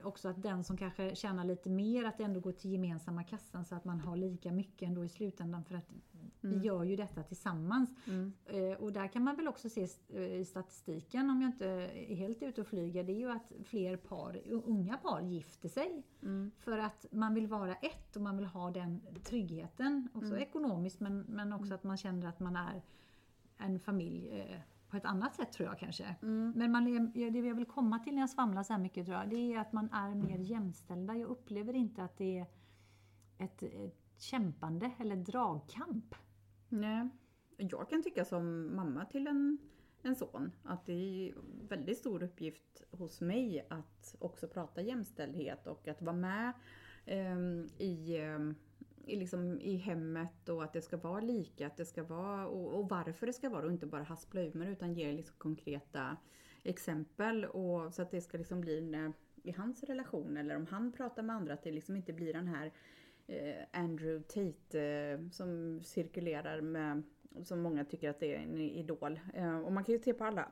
också 0.06 0.28
att 0.28 0.42
den 0.42 0.64
som 0.64 0.76
kanske 0.76 1.14
tjänar 1.14 1.44
lite 1.44 1.70
mer, 1.70 2.04
att 2.04 2.18
det 2.18 2.24
ändå 2.24 2.40
går 2.40 2.52
till 2.52 2.72
gemensamma 2.72 3.24
kassan 3.24 3.64
så 3.64 3.74
att 3.74 3.84
man 3.84 4.00
har 4.00 4.16
lika 4.16 4.52
mycket 4.52 4.88
ändå 4.88 5.04
i 5.04 5.08
slutändan 5.08 5.64
för 5.64 5.74
att 5.74 5.85
vi 6.40 6.58
gör 6.58 6.84
ju 6.84 6.96
detta 6.96 7.22
tillsammans. 7.22 7.90
Mm. 8.06 8.32
Eh, 8.46 8.72
Och 8.78 8.92
där 8.92 9.08
kan 9.08 9.24
man 9.24 9.36
väl 9.36 9.48
också 9.48 9.68
se 9.68 9.86
eh, 10.08 10.34
i 10.34 10.44
statistiken, 10.44 11.30
om 11.30 11.42
jag 11.42 11.48
inte 11.48 11.66
är 12.10 12.14
helt 12.16 12.42
ute 12.42 12.60
och 12.60 12.66
flyger, 12.66 13.04
det 13.04 13.12
är 13.12 13.18
ju 13.18 13.30
att 13.30 13.52
fler 13.64 13.96
par, 13.96 14.40
unga 14.50 14.96
par 14.96 15.20
gifter 15.20 15.68
sig. 15.68 16.02
Mm. 16.22 16.50
För 16.58 16.78
att 16.78 17.06
man 17.10 17.34
vill 17.34 17.46
vara 17.46 17.74
ett 17.74 18.16
och 18.16 18.22
man 18.22 18.36
vill 18.36 18.46
ha 18.46 18.70
den 18.70 19.00
tryggheten, 19.24 20.08
också 20.14 20.30
Mm. 20.30 20.42
ekonomiskt 20.42 21.00
men, 21.00 21.18
men 21.20 21.52
också 21.52 21.74
att 21.74 21.84
man 21.84 21.96
känner 21.96 22.26
att 22.28 22.40
man 22.40 22.56
är 22.56 22.82
en 23.58 23.80
familj 23.80 24.28
eh, 24.28 24.60
på 24.88 24.96
ett 24.96 25.04
annat 25.04 25.34
sätt 25.34 25.52
tror 25.52 25.68
jag 25.68 25.78
kanske. 25.78 26.16
Mm. 26.22 26.52
Men 26.56 26.72
man 26.72 26.86
är, 26.86 27.30
det 27.30 27.38
jag 27.38 27.54
vill 27.54 27.66
komma 27.66 27.98
till 27.98 28.14
när 28.14 28.22
jag 28.22 28.30
svamlar 28.30 28.62
så 28.62 28.72
här 28.72 28.80
mycket 28.80 29.06
tror 29.06 29.18
jag, 29.18 29.28
det 29.30 29.54
är 29.54 29.58
att 29.60 29.72
man 29.72 29.88
är 29.92 30.14
mer 30.14 30.38
jämställda. 30.38 31.14
Jag 31.14 31.28
upplever 31.28 31.74
inte 31.74 32.04
att 32.04 32.18
det 32.18 32.38
är 32.38 32.46
ett, 33.38 33.62
ett 33.62 34.05
kämpande 34.18 34.90
eller 35.00 35.16
dragkamp. 35.16 36.14
Nej. 36.68 37.08
Jag 37.56 37.88
kan 37.90 38.02
tycka 38.02 38.24
som 38.24 38.76
mamma 38.76 39.04
till 39.04 39.26
en, 39.26 39.58
en 40.02 40.16
son 40.16 40.52
att 40.62 40.86
det 40.86 40.92
är 40.92 41.28
en 41.28 41.66
väldigt 41.68 41.98
stor 41.98 42.22
uppgift 42.22 42.82
hos 42.90 43.20
mig 43.20 43.66
att 43.70 44.16
också 44.18 44.48
prata 44.48 44.82
jämställdhet 44.82 45.66
och 45.66 45.88
att 45.88 46.02
vara 46.02 46.16
med 46.16 46.52
eh, 47.04 47.38
i, 47.78 48.16
ehm, 48.20 48.54
i, 49.06 49.16
liksom, 49.16 49.60
i 49.60 49.76
hemmet 49.76 50.48
och 50.48 50.64
att 50.64 50.72
det 50.72 50.82
ska 50.82 50.96
vara 50.96 51.20
lika, 51.20 51.66
att 51.66 51.76
det 51.76 51.84
ska 51.84 52.02
vara 52.02 52.46
och, 52.46 52.78
och 52.78 52.88
varför 52.88 53.26
det 53.26 53.32
ska 53.32 53.48
vara 53.48 53.66
och 53.66 53.72
inte 53.72 53.86
bara 53.86 54.02
haspla 54.02 54.42
ur 54.42 54.52
med 54.52 54.66
det 54.66 54.72
utan 54.72 54.94
ge 54.94 55.12
liksom 55.12 55.36
konkreta 55.38 56.16
exempel 56.62 57.44
och 57.44 57.94
så 57.94 58.02
att 58.02 58.10
det 58.10 58.20
ska 58.20 58.38
liksom 58.38 58.60
bli 58.60 58.78
en, 58.78 58.94
eh, 58.94 59.10
i 59.42 59.50
hans 59.50 59.84
relation 59.84 60.36
eller 60.36 60.56
om 60.56 60.66
han 60.66 60.92
pratar 60.92 61.22
med 61.22 61.36
andra 61.36 61.54
att 61.54 61.62
det 61.62 61.72
liksom 61.72 61.96
inte 61.96 62.12
blir 62.12 62.32
den 62.32 62.48
här 62.48 62.66
eh, 62.66 62.72
Eh, 63.26 63.64
Andrew 63.70 64.22
Tate 64.22 64.80
eh, 64.80 65.30
som 65.30 65.80
cirkulerar 65.82 66.60
med, 66.60 67.02
som 67.44 67.60
många 67.60 67.84
tycker 67.84 68.10
att 68.10 68.20
det 68.20 68.34
är 68.34 68.38
en 68.38 68.58
idol. 68.58 69.20
Eh, 69.34 69.58
och 69.58 69.72
man 69.72 69.84
kan 69.84 69.92
ju 69.92 69.98
se 69.98 70.14
på 70.14 70.24
alla 70.24 70.50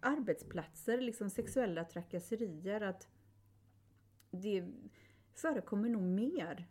arbetsplatser, 0.00 1.00
liksom 1.00 1.30
sexuella 1.30 1.84
trakasserier, 1.84 2.80
att 2.80 3.08
det 4.30 4.64
förekommer 5.34 5.88
nog 5.88 6.02
mer 6.02 6.66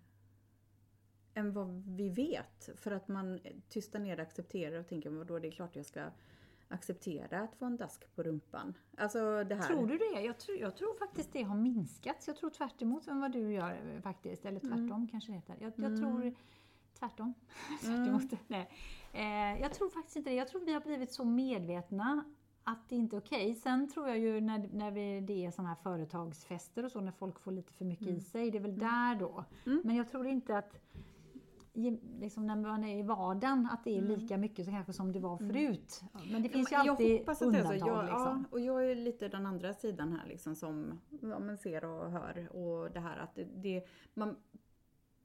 än 1.34 1.54
vad 1.54 1.84
vi 1.88 2.10
vet. 2.10 2.70
För 2.76 2.92
att 2.92 3.08
man 3.08 3.40
tystar 3.70 4.00
ner 4.00 4.20
accepterar 4.20 4.80
och 4.80 4.88
tänker, 4.88 5.10
vadå 5.10 5.40
det 5.40 5.48
är 5.48 5.52
klart 5.52 5.76
jag 5.76 5.86
ska 5.86 6.12
acceptera 6.74 7.40
att 7.40 7.56
få 7.56 7.66
en 7.66 7.78
dask 7.78 8.16
på 8.16 8.24
rumpan. 8.24 8.74
Alltså 8.98 9.44
det 9.44 9.56
här. 9.56 9.68
Tror 9.68 9.88
du 9.88 9.98
det? 9.98 10.22
Jag 10.22 10.38
tror, 10.38 10.58
jag 10.58 10.76
tror 10.76 10.94
faktiskt 10.94 11.34
det 11.34 11.44
har 11.44 11.56
minskat. 11.56 12.24
Jag 12.28 12.36
tror 12.36 12.50
tvärt 12.50 12.82
emot 12.82 13.08
vad 13.08 13.32
du 13.32 13.54
gör 13.54 13.72
eh, 13.72 14.02
faktiskt. 14.02 14.46
Eller 14.46 14.60
tvärtom 14.60 15.08
kanske 15.12 15.32
det 15.32 15.36
heter. 15.36 15.56
Jag, 15.60 15.74
jag 15.76 15.98
tror 15.98 16.34
tvärtom. 17.00 17.34
tvärt 17.82 18.08
emot. 18.08 18.24
Nej. 18.48 18.70
Eh, 19.14 19.62
jag 19.62 19.74
tror 19.74 19.90
faktiskt 19.90 20.16
inte 20.16 20.30
det. 20.30 20.36
Jag 20.36 20.48
tror 20.48 20.66
vi 20.66 20.74
har 20.74 20.82
blivit 20.82 21.14
så 21.14 21.26
medvetna 21.26 22.24
att 22.64 22.90
det 22.90 22.96
inte 22.96 23.16
är 23.16 23.20
okej. 23.20 23.56
Sen 23.56 23.90
tror 23.90 24.08
jag 24.08 24.20
ju 24.20 24.42
när, 24.42 24.70
när 24.74 24.92
vi, 24.92 25.22
det 25.22 25.46
är 25.46 25.52
sådana 25.52 25.70
här 25.70 25.84
företagsfester 25.84 26.86
och 26.86 26.92
så, 26.92 27.02
när 27.02 27.12
folk 27.12 27.40
får 27.40 27.52
lite 27.52 27.74
för 27.74 27.86
mycket 27.86 28.08
i 28.08 28.22
sig, 28.22 28.52
det 28.52 28.58
är 28.58 28.62
väl 28.62 28.80
där 28.80 29.16
då. 29.16 29.46
Mm. 29.66 29.82
Men 29.84 29.96
jag 29.96 30.10
tror 30.10 30.28
inte 30.28 30.58
att 30.58 30.78
Liksom 32.20 32.48
när 32.48 32.56
man 32.56 32.84
är 32.84 33.00
i 33.00 33.04
vardagen, 33.04 33.68
att 33.72 33.84
det 33.84 33.98
är 33.98 34.02
lika 34.02 34.38
mycket 34.38 34.66
så 34.66 34.72
kanske 34.72 34.94
som 34.94 35.12
det 35.12 35.20
var 35.20 35.38
förut. 35.38 36.02
Men 36.32 36.44
det 36.44 36.50
finns 36.50 36.72
ju 36.72 36.76
Mm. 36.76 36.90
Alltid 36.90 37.12
jag 37.12 37.18
hoppas 37.18 37.42
att 37.42 37.54
det 37.54 37.60
är 37.60 37.64
så. 37.64 37.74
undantag. 37.74 37.98
Jag, 37.98 38.06
liksom. 38.06 38.46
ja, 38.52 38.52
och 38.52 38.60
jag 38.60 38.92
är 38.92 38.96
lite 38.96 39.28
den 39.28 39.46
andra 39.46 39.74
sidan 39.74 40.12
här 40.14 40.28
liksom 40.28 40.56
som 40.56 41.02
ja, 41.22 41.40
men 41.40 41.58
ser 41.58 41.86
och 41.86 42.12
hör. 42.12 42.56
Och 42.56 42.92
det 42.92 43.00
här 43.00 43.18
att 43.18 43.36
det, 43.36 43.44
det, 43.44 43.84
man 44.14 44.36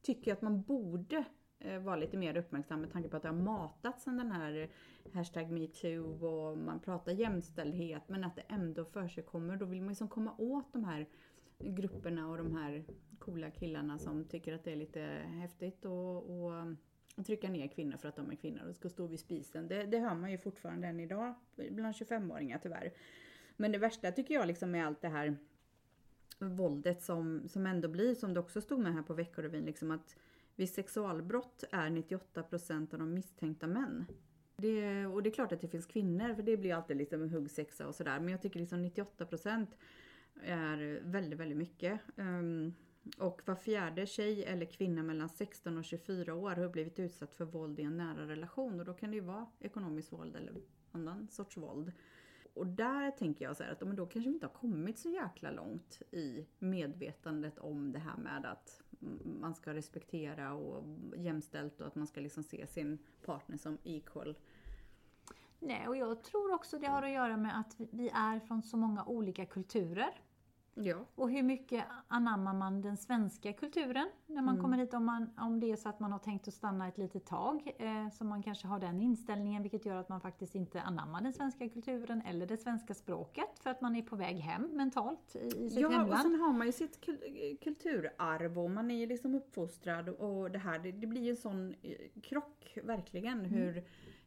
tycker 0.03 0.33
att 0.33 0.43
man 0.43 0.63
borde 0.63 1.25
eh, 1.59 1.79
vara 1.81 1.97
lite 1.97 2.17
mer 2.17 2.37
uppmärksam 2.37 2.81
med 2.81 2.93
tanke 2.93 3.09
på 3.09 3.17
att 3.17 3.23
det 3.23 3.29
har 3.29 3.37
matats 3.37 4.05
sen 4.05 4.17
den 4.17 4.33
här 4.33 4.71
hashtag 5.15 5.51
metoo 5.51 6.27
och 6.27 6.59
man 6.59 6.81
pratar 6.81 7.13
jämställdhet 7.13 8.03
men 8.09 8.25
att 8.25 8.37
det 8.37 8.43
ändå 8.49 8.85
för 8.85 9.57
Då 9.57 9.65
vill 9.65 9.81
man 9.81 9.89
liksom 9.89 10.09
komma 10.09 10.35
åt 10.39 10.73
de 10.73 10.85
här 10.85 11.07
grupperna 11.59 12.29
och 12.29 12.37
de 12.37 12.57
här 12.57 12.85
coola 13.29 13.51
killarna 13.51 13.99
som 13.99 14.25
tycker 14.25 14.55
att 14.55 14.65
det 14.65 14.73
är 14.73 14.77
lite 14.77 15.01
häftigt 15.41 15.85
och, 15.85 16.17
och 16.17 16.77
trycka 17.27 17.51
ner 17.51 17.69
kvinnor 17.69 17.97
för 17.97 18.09
att 18.09 18.17
de 18.17 18.31
är 18.31 18.37
kvinnor 18.37 18.69
och 18.69 18.77
ska 18.77 18.89
stå 18.89 19.07
vid 19.07 19.21
spisen. 19.21 19.69
Det, 19.69 19.85
det 19.85 19.99
hör 19.99 20.15
man 20.15 20.31
ju 20.31 20.39
fortfarande 20.39 20.87
än 20.87 21.01
idag 21.01 21.35
bland 21.71 21.95
25-åringar 21.95 22.59
tyvärr. 22.63 22.93
Men 23.57 23.73
det 23.73 23.79
värsta 23.79 24.13
tycker 24.13 24.35
jag 24.35 24.47
liksom 24.47 24.75
är 24.75 24.85
allt 24.85 25.01
det 25.01 25.09
här 25.09 25.37
våldet 26.39 27.03
som, 27.03 27.49
som 27.49 27.67
ändå 27.67 27.89
blir, 27.89 28.15
som 28.15 28.35
det 28.35 28.41
också 28.41 28.61
stod 28.61 28.81
med 28.81 28.95
här 28.95 29.03
på 29.03 29.15
Veckorevyn, 29.15 29.65
liksom 29.65 29.91
att 29.91 30.17
vid 30.57 30.71
sexualbrott 30.71 31.65
är 31.71 31.91
98% 31.91 32.93
av 32.93 32.99
de 32.99 33.15
misstänkta 33.15 33.67
män. 33.67 34.07
Det, 34.57 35.07
och 35.07 35.23
det 35.23 35.29
är 35.29 35.35
klart 35.35 35.53
att 35.53 35.61
det 35.61 35.69
finns 35.69 35.87
kvinnor, 35.87 36.35
för 36.35 36.43
det 36.43 36.57
blir 36.57 36.75
alltid 36.75 36.97
liksom 36.97 37.29
huggsexa 37.31 37.87
och 37.87 37.95
sådär. 37.95 38.21
Men 38.21 38.29
jag 38.29 38.43
tycker 38.43 38.61
liksom 38.61 38.85
98% 38.85 39.67
är 40.43 41.01
väldigt, 41.03 41.39
väldigt 41.39 41.59
mycket. 41.59 42.01
Um, 42.17 42.75
och 43.19 43.43
var 43.45 43.55
fjärde 43.55 44.07
tjej 44.07 44.45
eller 44.45 44.67
kvinna 44.67 45.03
mellan 45.03 45.29
16 45.29 45.79
och 45.79 45.85
24 45.85 46.35
år 46.35 46.51
har 46.51 46.69
blivit 46.69 46.99
utsatt 46.99 47.35
för 47.35 47.45
våld 47.45 47.81
i 47.81 47.83
en 47.83 47.97
nära 47.97 48.27
relation. 48.29 48.81
Och 48.81 48.87
då 48.87 48.95
kan 48.95 49.11
det 49.11 49.17
ju 49.17 49.23
vara 49.23 49.47
ekonomiskt 49.61 50.13
våld 50.13 50.37
eller 50.37 50.55
annan 50.93 51.29
sorts 51.29 51.57
våld. 51.57 51.93
Och 52.55 52.67
där 52.67 53.11
tänker 53.11 53.45
jag 53.45 53.57
så 53.57 53.63
här 53.63 53.73
att 53.73 53.81
men 53.81 53.97
då 53.97 54.07
kanske 54.07 54.29
vi 54.29 54.35
inte 54.35 54.47
har 54.47 54.55
kommit 54.55 54.99
så 54.99 55.09
jäkla 55.09 55.51
långt 55.51 56.03
i 56.11 56.47
medvetandet 56.59 57.59
om 57.59 57.93
det 57.93 57.99
här 57.99 58.17
med 58.17 58.47
att 58.47 58.83
man 59.41 59.55
ska 59.55 59.75
respektera 59.75 60.53
och 60.53 60.85
jämställt 61.17 61.81
och 61.81 61.87
att 61.87 61.95
man 61.95 62.07
ska 62.07 62.21
liksom 62.21 62.43
se 62.43 62.67
sin 62.67 62.99
partner 63.25 63.57
som 63.57 63.79
equal. 63.85 64.37
Nej, 65.61 65.89
och 65.89 65.97
jag 65.97 66.23
tror 66.23 66.55
också 66.55 66.79
det 66.79 66.87
har 66.87 67.03
att 67.03 67.11
göra 67.11 67.37
med 67.37 67.61
att 67.61 67.77
vi 67.79 68.09
är 68.09 68.41
från 68.41 68.63
så 68.63 68.77
många 68.77 69.05
olika 69.05 69.47
kulturer. 69.47 70.21
Ja. 70.81 70.97
Och 71.15 71.31
hur 71.31 71.43
mycket 71.43 71.85
anammar 72.09 72.55
man 72.55 72.83
den 72.83 72.97
svenska 72.97 73.53
kulturen 73.53 74.09
när 74.27 74.43
man 74.43 74.55
mm. 74.55 74.63
kommer 74.63 74.79
hit 74.79 74.95
om, 74.95 75.05
man, 75.05 75.31
om 75.39 75.61
det 75.61 75.73
är 75.73 75.77
så 75.77 75.89
att 75.89 76.01
man 76.01 76.13
har 76.13 76.19
tänkt 76.19 76.49
att 76.49 76.55
stanna 76.55 76.89
ett 76.89 76.99
litet 76.99 77.27
tag. 77.27 77.73
Eh, 77.79 78.09
så 78.13 78.25
man 78.25 78.43
kanske 78.43 78.67
har 78.67 78.79
den 78.79 79.01
inställningen 79.01 79.63
vilket 79.63 79.87
gör 79.87 79.97
att 79.97 80.09
man 80.09 80.21
faktiskt 80.21 80.55
inte 80.55 80.83
anammar 80.83 81.21
den 81.21 81.33
svenska 81.33 81.69
kulturen 81.69 82.23
eller 82.23 82.47
det 82.47 82.57
svenska 82.57 82.95
språket 82.95 83.59
för 83.59 83.71
att 83.71 83.81
man 83.81 83.97
är 83.97 84.03
på 84.03 84.17
väg 84.17 84.37
hem 84.37 84.63
mentalt 84.73 85.37
i, 85.37 85.39
i 85.39 85.71
sitt 85.71 85.81
ja, 85.81 85.89
hemland. 85.89 86.11
Ja, 86.11 86.15
och 86.15 86.21
sen 86.21 86.41
har 86.41 86.53
man 86.53 86.67
ju 86.67 86.73
sitt 86.73 87.01
kulturarv 87.63 88.59
och 88.59 88.71
man 88.71 88.91
är 88.91 88.97
ju 88.97 89.07
liksom 89.07 89.35
uppfostrad 89.35 90.09
och 90.09 90.51
det 90.51 90.59
här, 90.59 90.79
det, 90.79 90.93
det 90.93 91.07
blir 91.07 91.23
ju 91.23 91.31
en 91.31 91.37
sån 91.37 91.75
eh, 91.83 92.21
krock 92.23 92.79
verkligen 92.83 93.39
mm. 93.39 93.51
hur, 93.51 93.85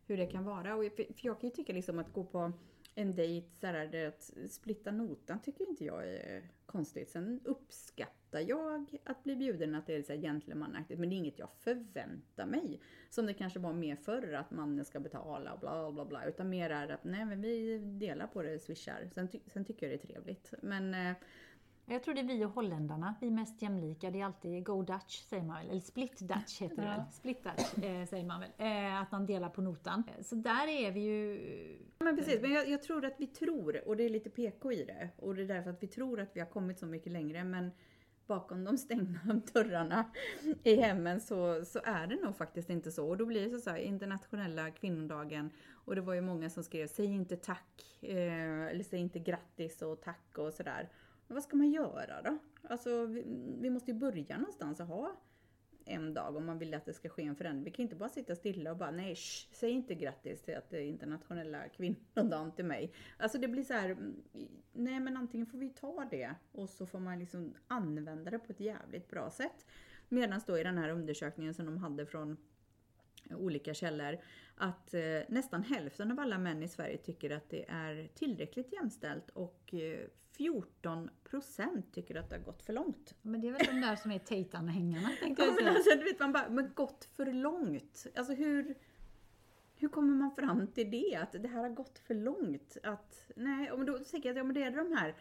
hur 0.08 0.18
det 0.18 0.26
kan 0.26 0.46
vara. 0.46 0.76
Och 0.76 0.84
för 0.96 1.06
jag 1.22 1.40
kan 1.40 1.50
ju 1.50 1.56
tycka 1.56 1.74
liksom 1.74 2.00
att 2.00 2.14
gå 2.14 2.24
på 2.24 2.52
en 2.96 3.16
dejt, 3.16 3.48
så 3.60 3.68
här, 3.68 4.08
att 4.08 4.32
splitta 4.50 4.92
notan 4.92 5.42
tycker 5.42 5.70
inte 5.70 5.86
jag 5.86 6.08
är 6.08 6.44
konstigt. 6.66 7.10
Sen 7.10 7.40
uppskattar 7.44 8.40
jag 8.40 9.00
att 9.04 9.24
bli 9.24 9.36
bjuden, 9.36 9.76
att 9.76 9.88
det 9.88 9.96
är 9.96 10.02
så 10.02 10.14
gentlemanaktigt, 10.14 11.00
men 11.00 11.10
det 11.10 11.16
är 11.16 11.18
inget 11.18 11.40
jag 11.40 11.50
förväntar 11.60 12.46
mig. 12.46 12.82
Som 13.10 13.26
det 13.26 13.34
kanske 13.34 13.60
var 13.60 13.74
mer 13.74 13.96
förr, 13.96 14.34
att 14.34 14.52
mannen 14.52 14.86
ska 14.86 15.00
betala 15.00 15.54
och 15.54 15.60
bla 15.60 15.92
bla 15.92 16.06
bla. 16.06 16.26
Utan 16.26 16.50
mer 16.50 16.70
är 16.70 16.90
att 16.90 17.04
nej 17.04 17.26
men 17.26 17.42
vi 17.42 17.78
delar 17.78 18.28
på 18.28 18.42
det, 18.44 18.60
swishar. 18.60 19.10
Sen, 19.14 19.28
ty 19.28 19.40
sen 19.54 19.66
tycker 19.66 19.90
jag 19.90 20.00
det 20.00 20.04
är 20.04 20.08
trevligt. 20.08 20.54
Men 20.62 20.94
eh, 20.94 21.16
jag 21.86 22.04
tror 22.04 22.14
det 22.14 22.22
är 22.22 22.26
vi 22.26 22.46
och 22.46 22.52
holländarna, 22.52 23.16
vi 23.22 23.28
är 23.28 23.32
mest 23.32 23.62
jämlika. 23.62 24.12
Det 24.12 24.22
är 24.22 24.26
alltid 24.26 24.66
Go 24.66 24.84
Dutch 24.84 25.22
säger 25.22 25.44
man 25.44 25.58
väl, 25.58 25.70
eller 25.70 25.82
Split 25.82 26.20
Dutch 26.20 26.62
heter 26.62 26.76
det 26.76 26.82
väl. 26.82 27.02
Split 27.12 27.44
Dutch 27.44 27.84
eh, 27.84 28.06
säger 28.06 28.26
man 28.26 28.40
väl. 28.40 28.50
Eh, 28.58 29.02
att 29.02 29.12
man 29.12 29.26
delar 29.26 29.50
på 29.50 29.62
notan. 29.62 30.04
Så 30.22 30.36
där 30.36 30.68
är 30.68 30.92
vi 30.92 31.00
ju... 31.00 31.40
Men 32.00 32.18
precis, 32.18 32.42
men 32.42 32.52
jag, 32.52 32.70
jag, 32.70 32.82
tror 32.82 33.06
att 33.06 33.16
vi 33.18 33.28
tror, 33.28 33.88
och 33.88 33.98
det 33.98 34.04
är 34.04 34.10
lite 34.10 34.30
PK 34.30 34.72
i 34.72 34.84
det, 34.84 35.10
och 35.18 35.36
det 35.36 35.42
är 35.42 35.48
därför 35.48 35.70
att 35.70 35.84
vi 35.84 35.88
tror 35.88 36.20
att 36.20 36.30
vi 36.34 36.40
har 36.40 36.48
kommit 36.48 36.80
så 36.80 36.86
mycket 36.86 37.12
längre, 37.12 37.44
men 37.44 37.72
bakom 38.28 38.64
de 38.64 38.78
stängda 38.78 39.20
dörrarna 39.54 40.06
i 40.64 40.76
hemmen 40.76 41.22
så, 41.22 41.66
så 41.66 41.80
är 41.84 42.08
det 42.08 42.16
nog 42.16 42.36
faktiskt 42.36 42.70
inte 42.70 42.92
så. 42.92 43.10
Och 43.10 43.18
då 43.18 43.26
blir 43.26 43.50
det 43.50 43.60
så, 43.60 43.70
här, 43.70 43.78
internationella 43.78 44.72
kvinnodagen 44.72 45.52
och 45.72 45.96
det 45.96 46.02
var 46.02 46.14
ju 46.14 46.22
många 46.22 46.50
som 46.50 46.64
skrev 46.64 46.88
säg 46.88 47.06
inte 47.06 47.36
tack, 47.36 48.00
eh, 48.02 48.68
eller 48.68 48.84
säg 48.84 49.00
inte 49.00 49.20
grattis 49.20 49.82
och 49.82 50.02
tack 50.02 50.38
och 50.38 50.54
sådär. 50.54 50.90
Men 51.32 51.36
vad 51.36 51.44
ska 51.44 51.56
man 51.56 51.72
göra 51.72 52.22
då? 52.22 52.38
Alltså, 52.64 53.06
vi, 53.06 53.24
vi 53.60 53.70
måste 53.70 53.92
ju 53.92 53.98
börja 53.98 54.38
någonstans 54.38 54.80
och 54.80 54.86
ha 54.86 55.22
en 55.86 56.14
dag 56.14 56.36
om 56.36 56.46
man 56.46 56.60
vill 56.60 56.74
att 56.74 56.86
det 56.86 56.94
ska 56.94 57.10
ske 57.10 57.24
en 57.24 57.36
förändring. 57.36 57.64
Vi 57.64 57.72
kan 57.72 57.84
inte 57.84 57.96
bara 57.96 58.10
sitta 58.10 58.36
stilla 58.36 58.72
och 58.72 58.78
bara 58.78 58.92
nej, 58.92 59.16
sh, 59.16 59.48
säg 59.52 59.72
inte 59.72 59.96
grattis 59.96 60.42
till 60.42 60.58
att 60.58 60.70
det 60.70 60.78
är 60.78 60.86
internationella 60.86 61.70
kvinnodagen 61.70 62.52
till 62.52 62.66
mig. 62.66 62.94
Alltså 63.18 63.38
det 63.38 63.48
blir 63.48 63.64
så 63.64 63.74
här, 63.74 63.90
mm, 63.90 64.16
nej 64.74 65.00
men 65.00 65.18
antingen 65.18 65.48
får 65.48 65.58
vi 65.58 65.70
ta 65.70 66.08
det 66.12 66.36
och 66.52 66.70
så 66.70 66.86
får 66.86 67.00
man 67.00 67.20
liksom 67.20 67.54
använda 67.68 68.32
det 68.32 68.40
på 68.40 68.52
ett 68.52 68.60
jävligt 68.60 69.10
bra 69.10 69.32
sätt. 69.32 69.66
Medan 70.10 70.42
då 70.46 70.60
i 70.60 70.64
den 70.64 70.78
här 70.78 70.90
undersökningen 70.90 71.54
som 71.54 71.66
de 71.66 71.78
hade 71.78 72.06
från 72.06 72.38
olika 73.30 73.74
källor 73.74 74.18
att 74.56 74.94
eh, 74.94 75.02
nästan 75.28 75.64
hälften 75.64 76.12
av 76.12 76.20
alla 76.20 76.38
män 76.38 76.64
i 76.64 76.68
Sverige 76.68 76.98
tycker 76.98 77.30
att 77.30 77.50
det 77.50 77.66
är 77.70 78.08
tillräckligt 78.16 78.74
jämställt 78.74 79.30
och 79.30 79.74
eh, 79.74 80.08
14 80.38 81.10
procent 81.24 81.94
tycker 81.94 82.16
att 82.16 82.30
det 82.30 82.36
har 82.36 82.44
gått 82.44 82.62
för 82.62 82.74
långt. 82.74 83.16
Men 83.22 83.42
det 83.42 83.48
är 83.48 83.52
väl 83.52 83.66
de 83.66 83.82
där 83.82 83.96
som 83.96 84.12
är 84.12 84.20
Tate-anhängarna 84.20 85.10
tänkte 85.20 85.44
jag 85.44 85.54
säga. 85.54 85.66
men 85.66 85.76
alltså, 85.76 85.96
du 85.98 86.04
vet, 86.04 86.20
man 86.20 86.32
bara, 86.32 86.50
men 86.50 86.74
gått 86.74 87.10
för 87.16 87.26
långt. 87.26 88.08
Alltså 88.16 88.34
hur, 88.34 88.76
hur 89.76 89.90
kommer 89.90 90.16
man 90.16 90.32
fram 90.32 90.68
till 90.68 90.92
det? 90.92 91.16
Att 91.16 91.32
det 91.32 91.48
här 91.48 91.62
har 91.62 91.70
gått 91.70 92.00
för 92.00 92.14
långt? 92.14 92.78
Att, 92.84 93.32
nej, 93.36 93.72
och 93.72 93.86
då 93.86 94.00
tänker 94.00 94.30
jag 94.30 94.34
att 94.34 94.38
ja, 94.38 94.44
men 94.44 94.54
det 94.54 94.64
är 94.64 94.72
de 94.72 94.98
här 94.98 95.16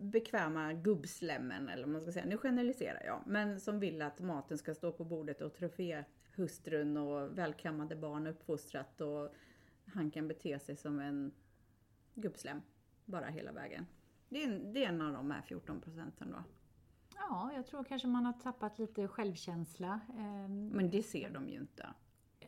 bekväma 0.00 0.72
gubbslemmen, 0.72 1.68
eller 1.68 1.82
vad 1.82 1.92
man 1.92 2.02
ska 2.02 2.12
säga. 2.12 2.26
Nu 2.26 2.36
generaliserar 2.36 3.02
jag. 3.04 3.22
Men 3.26 3.60
som 3.60 3.80
vill 3.80 4.02
att 4.02 4.20
maten 4.20 4.58
ska 4.58 4.74
stå 4.74 4.92
på 4.92 5.04
bordet 5.04 5.40
och 5.40 5.54
troféhustrun 5.54 6.96
och 6.96 7.38
välkammade 7.38 7.96
barn 7.96 8.26
uppfostrat 8.26 9.00
och 9.00 9.34
han 9.84 10.10
kan 10.10 10.28
bete 10.28 10.58
sig 10.58 10.76
som 10.76 11.00
en 11.00 11.32
gubbslem 12.14 12.60
bara 13.04 13.26
hela 13.26 13.52
vägen. 13.52 13.86
Det 14.28 14.44
är, 14.44 14.72
det 14.72 14.84
är 14.84 14.88
en 14.88 15.00
av 15.00 15.12
de 15.12 15.30
här 15.30 15.42
14 15.42 15.80
procenten 15.80 16.30
då. 16.30 16.44
Ja, 17.14 17.52
jag 17.54 17.66
tror 17.66 17.84
kanske 17.84 18.08
man 18.08 18.26
har 18.26 18.32
tappat 18.32 18.78
lite 18.78 19.08
självkänsla. 19.08 20.00
Ehm, 20.18 20.68
men 20.68 20.90
det 20.90 21.02
ser 21.02 21.30
de 21.30 21.48
ju 21.48 21.56
inte. 21.56 21.86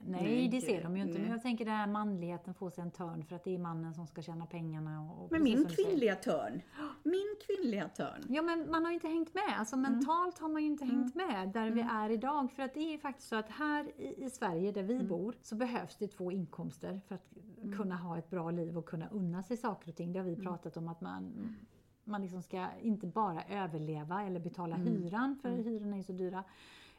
Nej, 0.06 0.48
det 0.48 0.60
ser 0.60 0.82
de 0.82 0.96
ju 0.96 1.02
inte. 1.02 1.14
Nej. 1.14 1.22
Men 1.22 1.30
jag 1.30 1.42
tänker 1.42 1.64
den 1.64 1.74
här 1.74 1.86
manligheten 1.86 2.54
får 2.54 2.70
sig 2.70 2.82
en 2.82 2.90
törn 2.90 3.24
för 3.24 3.36
att 3.36 3.44
det 3.44 3.54
är 3.54 3.58
mannen 3.58 3.94
som 3.94 4.06
ska 4.06 4.22
tjäna 4.22 4.46
pengarna. 4.46 5.00
Och, 5.00 5.24
och 5.24 5.32
men 5.32 5.42
min 5.42 5.66
kvinnliga 5.68 6.14
törn. 6.14 6.62
Min 7.02 7.36
kvinnliga 7.46 7.88
törn. 7.88 8.26
Ja, 8.28 8.42
men 8.42 8.70
man 8.70 8.84
har 8.84 8.90
ju 8.90 8.94
inte 8.94 9.08
hängt 9.08 9.34
med. 9.34 9.58
Alltså 9.58 9.76
mm. 9.76 9.92
mentalt 9.92 10.38
har 10.38 10.48
man 10.48 10.62
ju 10.62 10.68
inte 10.68 10.84
mm. 10.84 10.96
hängt 10.96 11.14
med 11.14 11.48
där 11.48 11.66
mm. 11.66 11.74
vi 11.74 11.80
är 11.80 12.10
idag. 12.10 12.52
För 12.52 12.62
att 12.62 12.74
det 12.74 12.80
är 12.80 12.90
ju 12.90 12.98
faktiskt 12.98 13.28
så 13.28 13.36
att 13.36 13.50
här 13.50 14.00
i, 14.00 14.24
i 14.24 14.30
Sverige 14.30 14.72
där 14.72 14.82
vi 14.82 14.94
mm. 14.94 15.08
bor 15.08 15.34
så 15.42 15.54
behövs 15.54 15.96
det 15.96 16.08
två 16.08 16.32
inkomster 16.32 17.00
för 17.08 17.14
att 17.14 17.32
mm. 17.62 17.78
kunna 17.78 17.96
ha 17.96 18.18
ett 18.18 18.30
bra 18.30 18.50
liv 18.50 18.78
och 18.78 18.86
kunna 18.86 19.08
unna 19.08 19.42
sig 19.42 19.56
saker 19.56 19.88
och 19.88 19.96
ting. 19.96 20.12
Det 20.12 20.18
har 20.18 20.26
vi 20.26 20.32
mm. 20.32 20.46
pratat 20.46 20.76
om 20.76 20.88
att 20.88 21.00
man 21.00 21.54
man 22.04 22.22
liksom 22.22 22.42
ska 22.42 22.66
inte 22.80 23.06
bara 23.06 23.42
överleva 23.44 24.22
eller 24.22 24.40
betala 24.40 24.76
hyran, 24.76 25.36
för 25.42 25.50
hyrorna 25.50 25.96
är 25.96 26.02
så 26.02 26.12
dyra. 26.12 26.44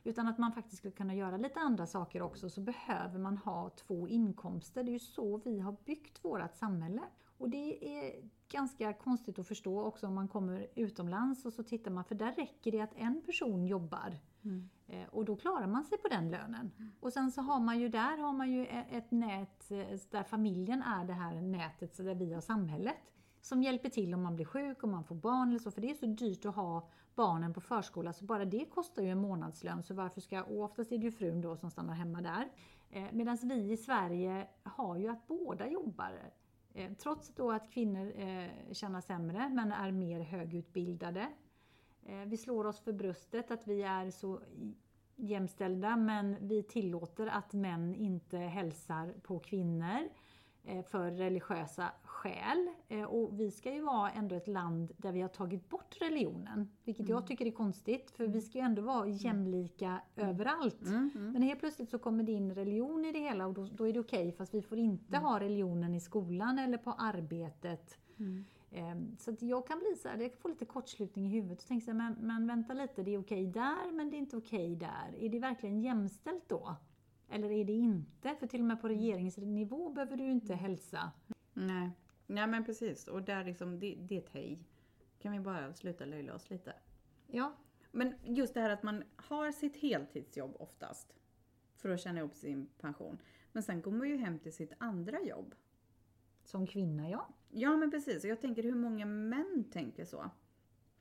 Utan 0.03 0.27
att 0.27 0.37
man 0.37 0.51
faktiskt 0.51 0.77
skulle 0.77 0.91
kunna 0.91 1.15
göra 1.15 1.37
lite 1.37 1.59
andra 1.59 1.87
saker 1.87 2.21
också 2.21 2.49
så 2.49 2.61
behöver 2.61 3.19
man 3.19 3.37
ha 3.37 3.69
två 3.69 4.07
inkomster. 4.07 4.83
Det 4.83 4.89
är 4.91 4.93
ju 4.93 4.99
så 4.99 5.37
vi 5.37 5.59
har 5.59 5.75
byggt 5.85 6.25
vårt 6.25 6.55
samhälle. 6.55 7.01
Och 7.37 7.49
det 7.49 7.97
är 7.97 8.29
ganska 8.47 8.93
konstigt 8.93 9.39
att 9.39 9.47
förstå 9.47 9.81
också 9.81 10.07
om 10.07 10.13
man 10.13 10.27
kommer 10.27 10.67
utomlands 10.75 11.45
och 11.45 11.53
så 11.53 11.63
tittar 11.63 11.91
man, 11.91 12.03
för 12.03 12.15
där 12.15 12.31
räcker 12.31 12.71
det 12.71 12.81
att 12.81 12.93
en 12.95 13.21
person 13.21 13.67
jobbar. 13.67 14.17
Mm. 14.43 14.69
Eh, 14.87 15.07
och 15.11 15.25
då 15.25 15.35
klarar 15.35 15.67
man 15.67 15.85
sig 15.85 15.97
på 15.97 16.07
den 16.07 16.31
lönen. 16.31 16.71
Mm. 16.77 16.91
Och 16.99 17.13
sen 17.13 17.31
så 17.31 17.41
har 17.41 17.59
man 17.59 17.79
ju 17.79 17.89
där 17.89 18.17
har 18.17 18.33
man 18.33 18.51
ju 18.51 18.65
e-, 18.65 18.85
ett 18.91 19.11
nät 19.11 19.71
eh, 19.71 19.99
där 20.11 20.23
familjen 20.23 20.83
är 20.83 21.05
det 21.05 21.13
här 21.13 21.41
nätet 21.41 21.95
så 21.95 22.03
där 22.03 22.15
vi 22.15 22.33
har 22.33 22.41
samhället. 22.41 23.13
Som 23.41 23.63
hjälper 23.63 23.89
till 23.89 24.13
om 24.13 24.23
man 24.23 24.35
blir 24.35 24.45
sjuk, 24.45 24.83
om 24.83 24.91
man 24.91 25.03
får 25.03 25.15
barn 25.15 25.49
eller 25.49 25.59
så. 25.59 25.71
För 25.71 25.81
det 25.81 25.89
är 25.89 25.95
så 25.95 26.05
dyrt 26.05 26.45
att 26.45 26.55
ha 26.55 26.89
barnen 27.15 27.53
på 27.53 27.61
förskola 27.61 28.13
så 28.13 28.25
bara 28.25 28.45
det 28.45 28.65
kostar 28.65 29.03
ju 29.03 29.09
en 29.09 29.21
månadslön. 29.21 29.83
Så 29.83 29.93
varför 29.93 30.21
ska, 30.21 30.43
och 30.43 30.63
oftast 30.63 30.91
är 30.91 30.97
det 30.97 31.05
ju 31.05 31.11
frun 31.11 31.41
då 31.41 31.55
som 31.55 31.71
stannar 31.71 31.93
hemma 31.93 32.21
där. 32.21 32.49
Eh, 32.89 33.05
Medan 33.11 33.37
vi 33.43 33.71
i 33.71 33.77
Sverige 33.77 34.47
har 34.63 34.97
ju 34.97 35.07
att 35.07 35.27
båda 35.27 35.67
jobbar. 35.67 36.19
Eh, 36.73 36.93
trots 36.93 37.35
då 37.35 37.51
att 37.51 37.71
kvinnor 37.71 38.13
eh, 38.15 38.49
tjänar 38.71 39.01
sämre 39.01 39.49
men 39.49 39.71
är 39.71 39.91
mer 39.91 40.19
högutbildade. 40.19 41.27
Eh, 42.05 42.25
vi 42.25 42.37
slår 42.37 42.65
oss 42.65 42.79
för 42.79 42.93
bröstet 42.93 43.51
att 43.51 43.67
vi 43.67 43.83
är 43.83 44.11
så 44.11 44.39
jämställda 45.15 45.97
men 45.97 46.47
vi 46.47 46.63
tillåter 46.63 47.27
att 47.27 47.53
män 47.53 47.95
inte 47.95 48.37
hälsar 48.37 49.13
på 49.23 49.39
kvinnor 49.39 50.09
eh, 50.63 50.83
för 50.83 51.11
religiösa 51.11 51.91
själ 52.23 52.69
eh, 52.87 53.03
och 53.03 53.39
vi 53.39 53.51
ska 53.51 53.73
ju 53.73 53.81
vara 53.81 54.11
ändå 54.11 54.35
ett 54.35 54.47
land 54.47 54.91
där 54.97 55.11
vi 55.11 55.21
har 55.21 55.29
tagit 55.29 55.69
bort 55.69 55.97
religionen. 56.01 56.69
Vilket 56.83 57.05
Mm. 57.05 57.11
jag 57.15 57.27
tycker 57.27 57.45
är 57.45 57.51
konstigt 57.51 58.11
för 58.11 58.27
vi 58.27 58.41
ska 58.41 58.57
ju 58.57 58.63
ändå 58.63 58.81
vara 58.81 59.07
jämlika 59.07 60.01
överallt. 60.15 60.81
Mm, 60.81 61.09
mm. 61.15 61.31
Men 61.31 61.41
helt 61.41 61.59
plötsligt 61.59 61.89
så 61.89 61.99
kommer 61.99 62.23
det 62.23 62.31
in 62.31 62.55
religion 62.55 63.05
i 63.05 63.11
det 63.11 63.19
hela 63.19 63.45
och 63.47 63.53
då, 63.53 63.65
då 63.65 63.87
är 63.87 63.93
det 63.93 63.99
okej 63.99 64.31
fast 64.31 64.53
vi 64.53 64.61
får 64.61 64.77
inte 64.77 65.17
ha 65.17 65.39
religionen 65.39 65.93
i 65.95 65.99
skolan 65.99 66.59
eller 66.59 66.77
på 66.77 66.91
arbetet. 66.91 67.97
Mm. 68.19 68.45
Ehm, 68.71 69.15
Så 69.19 69.31
att 69.31 69.41
jag 69.41 69.67
kan 69.67 69.79
bli 69.79 69.95
så 69.97 70.07
här, 70.09 70.17
jag 70.17 70.31
kan 70.31 70.39
få 70.41 70.47
lite 70.47 70.65
kortslutning 70.65 71.25
i 71.25 71.29
huvudet 71.29 71.61
och 71.61 71.67
tänka 71.67 71.85
så 71.85 71.91
här, 71.91 71.97
men, 71.97 72.13
men 72.27 72.47
vänta 72.47 72.73
lite, 72.73 73.03
det 73.03 73.13
är 73.13 73.19
okej 73.19 73.47
där 73.47 73.91
men 73.91 74.09
det 74.09 74.15
är 74.15 74.19
inte 74.19 74.37
okej 74.37 74.75
där. 74.75 75.15
Är 75.19 75.29
det 75.29 75.39
verkligen 75.39 75.81
jämställt 75.81 76.49
då? 76.49 76.75
Eller 77.29 77.51
är 77.51 77.65
det 77.65 77.73
inte? 77.73 78.35
För 78.39 78.47
till 78.47 78.59
och 78.61 78.67
med 78.67 78.81
på 78.81 78.87
regeringsnivå 78.87 79.89
behöver 79.89 80.17
du 80.17 80.31
inte 80.31 80.53
hälsa. 80.55 81.11
Nej. 81.53 81.89
Nej 82.27 82.47
men 82.47 82.65
precis, 82.65 83.07
och 83.07 83.23
där 83.23 83.43
liksom, 83.43 83.79
det, 83.79 83.95
det 83.99 84.15
är 84.15 84.19
ett 84.19 84.29
hej. 84.29 84.59
Kan 85.19 85.31
vi 85.31 85.39
bara 85.39 85.73
sluta 85.73 86.05
löjla 86.05 86.33
oss 86.35 86.49
lite? 86.49 86.73
Ja, 87.27 87.57
Men 87.91 88.13
just 88.23 88.53
det 88.53 88.61
här 88.61 88.69
att 88.69 88.83
man 88.83 89.03
har 89.15 89.51
sitt 89.51 89.77
heltidsjobb 89.77 90.55
oftast 90.59 91.15
för 91.75 91.89
att 91.89 91.99
tjäna 91.99 92.19
ihop 92.19 92.35
sin 92.35 92.67
pension. 92.77 93.17
Men 93.51 93.63
sen 93.63 93.81
går 93.81 93.91
man 93.91 94.09
ju 94.09 94.17
hem 94.17 94.39
till 94.39 94.53
sitt 94.53 94.73
andra 94.77 95.21
jobb. 95.21 95.55
som 96.45 96.67
kvinna 96.67 97.09
ja. 97.09 97.33
Ja 97.49 97.77
men 97.77 97.91
precis, 97.91 98.23
och 98.23 98.29
jag 98.29 98.41
tänker 98.41 98.63
hur 98.63 98.75
många 98.75 99.05
män 99.05 99.65
tänker 99.71 100.05
så? 100.05 100.31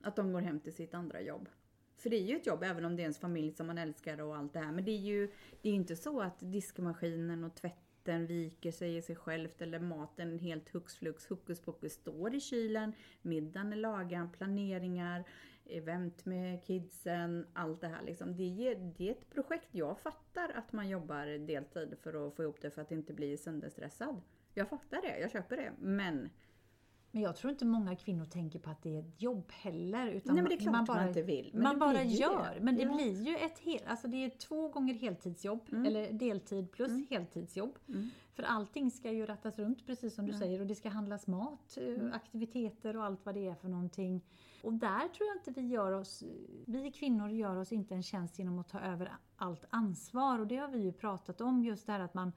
Att 0.01 0.17
de 0.17 0.33
går 0.33 0.41
hem 0.41 0.61
till 0.61 0.75
sitt 0.75 0.95
andra 0.95 1.21
jobb. 1.21 1.49
För 1.97 2.11
det 2.11 2.17
är 2.17 2.27
ju 2.27 2.37
ett 2.37 2.47
jobb 2.47 2.63
även 2.63 2.85
om 2.85 2.97
det 2.97 3.03
är 3.03 3.05
ens 3.05 3.19
familj 3.19 3.53
som 3.53 3.67
man 3.67 3.79
älskar 3.79 4.21
och 4.21 4.37
allt 4.37 4.53
det 4.53 4.61
här. 4.61 4.73
Men 4.73 4.85
det 4.85 4.91
är 4.91 5.01
ju 5.01 5.33
det 5.63 5.69
är 5.69 5.75
inte 5.75 5.97
så 5.97 6.21
att 6.21 6.39
diskmaskinen 6.39 7.45
och 7.45 7.55
tvätten 7.55 7.92
viker 8.09 8.71
sig 8.71 8.97
i 8.97 9.03
sig 9.03 9.17
självt 9.17 9.63
eller 9.63 9.79
maten 9.79 10.39
helt 10.39 10.69
hux 10.69 10.97
flux 10.97 11.27
hokus 11.27 11.61
pokus 11.61 11.93
står 11.93 12.35
i 12.35 12.41
kylen. 12.41 12.93
Middagen 13.23 13.73
är 13.73 13.77
lagad, 13.77 14.33
planeringar, 14.33 15.25
event 15.65 16.25
med 16.25 16.65
kidsen, 16.65 17.47
allt 17.53 17.81
det 17.81 17.89
här 17.89 18.03
liksom. 18.03 18.37
Det 18.37 18.69
är, 18.69 18.95
det 18.99 19.09
är 19.09 19.13
ett 19.13 19.31
projekt. 19.31 19.69
Jag 19.71 20.01
fattar 20.01 20.53
att 20.55 20.73
man 20.73 20.89
jobbar 20.89 21.47
deltid 21.47 21.97
för 22.03 22.29
att 22.29 22.37
få 22.37 22.43
ihop 22.43 22.61
det 22.61 22.71
för 22.71 22.83
att 22.83 22.93
inte 22.93 23.13
bli 23.13 23.37
sönderstressad. 23.37 24.21
Jag 24.55 24.69
fattar 24.69 25.03
det, 25.03 25.19
jag 25.19 25.31
köper 25.31 25.57
det. 25.57 25.73
Men 25.79 26.31
men 27.15 27.23
jag 27.23 27.37
tror 27.37 27.51
inte 27.51 27.65
många 27.65 27.97
kvinnor 27.97 28.25
tänker 28.25 28.59
på 28.59 28.71
att 28.71 28.83
det 28.83 28.97
är 28.97 29.01
ett 29.01 29.23
jobb 29.23 29.53
heller. 29.53 30.07
Utan 30.07 30.35
Nej 30.35 30.43
men 30.43 30.49
det 30.51 30.57
är 30.57 30.61
klart 30.61 30.73
man, 30.73 30.85
bara, 30.85 31.09
inte 31.09 31.23
vill. 31.23 31.51
Man 31.55 31.79
bara 31.79 32.03
gör. 32.03 32.55
det. 32.55 32.61
Men 32.61 32.77
det 32.77 32.83
ja. 32.83 32.95
blir 32.95 33.23
ju 33.23 33.37
ett 33.37 33.59
hel, 33.59 33.81
alltså 33.87 34.09
det 34.09 34.25
är 34.25 34.31
två 34.31 34.69
gånger 34.69 34.95
heltidsjobb, 34.95 35.61
Mm. 35.73 35.87
eller 35.87 36.13
deltid 36.13 36.71
plus 36.73 37.11
heltidsjobb. 37.11 37.79
Mm. 37.89 38.11
För 38.35 38.43
allting 38.43 38.91
ska 38.91 39.13
ju 39.13 39.27
rattas 39.27 39.59
runt 39.59 39.87
precis 39.87 40.15
som 40.15 40.27
du 40.27 40.33
säger 40.33 40.61
och 40.61 40.67
det 40.67 40.75
ska 40.75 40.89
handlas 40.89 41.27
mat, 41.27 41.77
eh, 41.77 41.85
Mm. 41.85 42.13
aktiviteter 42.13 42.97
och 42.97 43.05
allt 43.05 43.27
vad 43.27 43.35
det 43.35 43.47
är 43.49 43.55
för 43.55 43.69
någonting. 43.69 44.21
Och 44.63 44.73
där 44.73 45.09
tror 45.09 45.29
jag 45.29 45.37
inte 45.37 45.61
vi 45.61 45.67
gör 45.67 45.93
oss, 45.93 46.25
vi 46.67 46.91
kvinnor 46.93 47.31
gör 47.31 47.57
oss 47.57 47.73
inte 47.73 47.95
en 47.95 48.03
tjänst 48.03 48.39
genom 48.39 48.59
att 48.59 48.69
ta 48.69 48.81
över 48.81 49.13
allt 49.37 49.65
ansvar 49.71 50.39
och 50.39 50.47
det 50.47 50.57
har 50.57 50.69
vi 50.69 50.79
ju 50.79 50.93
pratat 50.93 51.41
om 51.41 51.63
just 51.65 51.87
det 51.87 51.93
här 51.93 52.01
att 52.01 52.15
man 52.15 52.33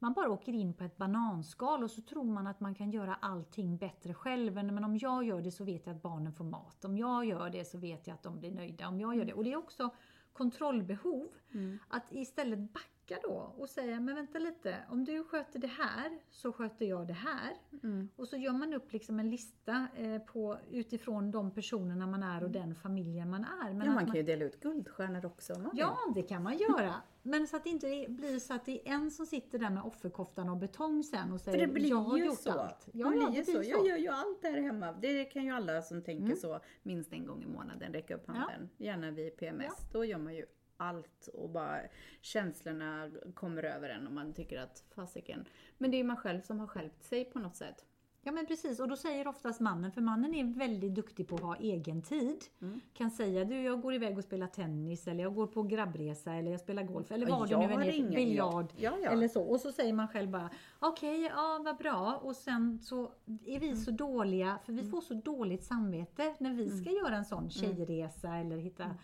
man 0.00 0.12
bara 0.12 0.30
åker 0.30 0.52
in 0.52 0.74
på 0.74 0.84
ett 0.84 0.96
bananskal 0.96 1.82
och 1.82 1.90
så 1.90 2.02
tror 2.02 2.24
man 2.24 2.46
att 2.46 2.60
man 2.60 2.74
kan 2.74 2.90
göra 2.90 3.14
allting 3.14 3.76
bättre 3.76 4.14
själv. 4.14 4.54
Men 4.54 4.84
om 4.84 4.96
jag 4.96 5.24
gör 5.24 5.40
det 5.42 5.50
så 5.50 5.64
vet 5.64 5.86
jag 5.86 5.96
att 5.96 6.02
barnen 6.02 6.32
får 6.32 6.44
mat. 6.44 6.84
Om 6.84 6.98
jag 6.98 7.24
gör 7.24 7.50
det 7.50 7.64
så 7.64 7.78
vet 7.78 8.06
jag 8.06 8.14
att 8.14 8.22
de 8.22 8.38
blir 8.38 8.50
nöjda. 8.50 8.88
Om 8.88 9.00
jag 9.00 9.16
gör 9.16 9.24
det. 9.24 9.32
Och 9.32 9.44
det 9.44 9.52
är 9.52 9.56
också 9.56 9.90
kontrollbehov. 10.32 11.28
Mm. 11.52 11.78
Att 11.88 12.12
istället 12.12 12.72
backa 12.72 12.99
då 13.22 13.54
och 13.58 13.68
säga, 13.68 14.00
men 14.00 14.14
vänta 14.14 14.38
lite, 14.38 14.76
om 14.90 15.04
du 15.04 15.24
sköter 15.24 15.58
det 15.58 15.66
här 15.66 16.18
så 16.30 16.52
sköter 16.52 16.86
jag 16.86 17.06
det 17.06 17.12
här. 17.12 17.52
Mm. 17.82 18.08
Och 18.16 18.28
så 18.28 18.36
gör 18.36 18.52
man 18.52 18.74
upp 18.74 18.92
liksom 18.92 19.20
en 19.20 19.30
lista 19.30 19.86
eh, 19.96 20.18
på, 20.18 20.58
utifrån 20.70 21.30
de 21.30 21.50
personerna 21.54 22.06
man 22.06 22.22
är 22.22 22.44
och 22.44 22.50
den 22.50 22.74
familjen 22.74 23.30
man 23.30 23.44
är. 23.44 23.72
Men 23.74 23.86
ja, 23.86 23.92
man 23.94 24.06
kan 24.06 24.14
ju 24.14 24.22
dela 24.22 24.44
ut 24.44 24.60
guldstjärnor 24.60 25.26
också 25.26 25.54
om 25.54 25.62
man 25.62 25.72
Ja, 25.74 25.98
det 26.14 26.22
kan 26.22 26.42
man 26.42 26.58
göra. 26.58 26.94
Men 27.22 27.46
så 27.46 27.56
att 27.56 27.64
det 27.64 27.70
inte 27.70 28.06
blir 28.08 28.38
så 28.38 28.54
att 28.54 28.64
det 28.64 28.88
är 28.88 28.92
en 28.94 29.10
som 29.10 29.26
sitter 29.26 29.58
där 29.58 29.70
med 29.70 29.82
offerkoftan 29.82 30.48
och 30.48 30.56
betong 30.56 31.02
sen 31.04 31.32
och 31.32 31.40
säger 31.40 31.66
det 31.66 31.72
blir 31.72 31.90
jag 31.90 31.96
har 31.96 32.18
gjort 32.18 32.38
så. 32.40 32.50
allt. 32.50 32.86
det 32.92 32.98
Ja, 32.98 33.08
blir 33.10 33.20
ja, 33.20 33.30
ju 33.32 33.38
det 33.38 33.44
så. 33.44 33.58
blir 33.58 33.62
så. 33.62 33.78
Jag 33.78 33.86
gör 33.86 33.96
ju 33.96 34.08
allt 34.08 34.42
där 34.42 34.60
hemma. 34.60 34.92
Det 34.92 35.24
kan 35.24 35.44
ju 35.44 35.50
alla 35.50 35.82
som 35.82 36.02
tänker 36.02 36.24
Mm. 36.24 36.36
så 36.36 36.60
minst 36.82 37.12
en 37.12 37.26
gång 37.26 37.42
i 37.42 37.46
månaden 37.46 37.92
räcka 37.92 38.14
upp 38.14 38.26
handen. 38.26 38.68
Gärna 38.76 39.10
vid 39.10 39.36
PMS. 39.36 39.72
Då 39.92 40.04
gör 40.04 40.18
man 40.18 40.34
ju 40.34 40.46
allt 40.80 41.28
och 41.34 41.50
bara 41.50 41.80
känslorna 42.20 43.10
kommer 43.34 43.62
över 43.62 43.88
en 43.88 44.06
och 44.06 44.12
man 44.12 44.32
tycker 44.34 44.60
att 44.60 44.84
fasiken. 44.94 45.44
Men 45.78 45.90
det 45.90 45.96
är 45.96 45.98
ju 45.98 46.04
man 46.04 46.16
själv 46.16 46.40
som 46.40 46.60
har 46.60 46.66
skälpt 46.66 47.04
sig 47.04 47.24
på 47.24 47.38
något 47.38 47.56
sätt. 47.56 47.84
Ja 48.22 48.32
men 48.32 48.46
precis, 48.46 48.80
och 48.80 48.88
då 48.88 48.96
säger 48.96 49.28
oftast 49.28 49.60
mannen, 49.60 49.92
för 49.92 50.00
mannen 50.00 50.34
är 50.34 50.44
väldigt 50.44 50.94
duktig 50.94 51.28
på 51.28 51.34
att 51.34 51.40
ha 51.42 51.56
egen 51.56 52.02
tid. 52.02 52.36
Mm. 52.62 52.80
Kan 52.94 53.10
säga 53.10 53.44
du 53.44 53.62
jag 53.62 53.80
går 53.82 53.94
iväg 53.94 54.18
och 54.18 54.24
spelar 54.24 54.46
tennis 54.46 55.08
eller 55.08 55.22
jag 55.22 55.34
går 55.34 55.46
på 55.46 55.62
grabbresa 55.62 56.32
eller 56.34 56.50
jag 56.50 56.60
spelar 56.60 56.82
golf 56.82 57.12
eller 57.12 57.26
vad 57.26 57.48
det 57.48 57.58
nu 57.58 57.64
än 57.64 57.82
är, 57.82 58.16
biljard. 58.16 58.72
Ja, 58.76 58.92
ja. 59.02 59.10
Eller 59.10 59.28
så. 59.28 59.42
Och 59.42 59.60
så 59.60 59.72
säger 59.72 59.92
man 59.92 60.08
själv 60.08 60.30
bara 60.30 60.50
okej, 60.78 61.22
ja 61.22 61.60
vad 61.64 61.76
bra. 61.76 62.20
Och 62.22 62.36
sen 62.36 62.78
så 62.82 63.02
är 63.26 63.56
Mm. 63.56 63.60
vi 63.60 63.76
så 63.76 63.90
dåliga, 63.90 64.58
för 64.64 64.72
vi 64.72 64.82
får 64.90 65.00
så 65.00 65.14
dåligt 65.14 65.64
samvete 65.64 66.34
när 66.38 66.52
vi 66.54 66.70
ska 66.70 66.90
göra 66.90 67.16
en 67.16 67.24
sån 67.24 67.50
tjejresa 67.50 68.34
eller 68.36 68.56
hitta 68.56 68.84
Mm. 68.84 68.96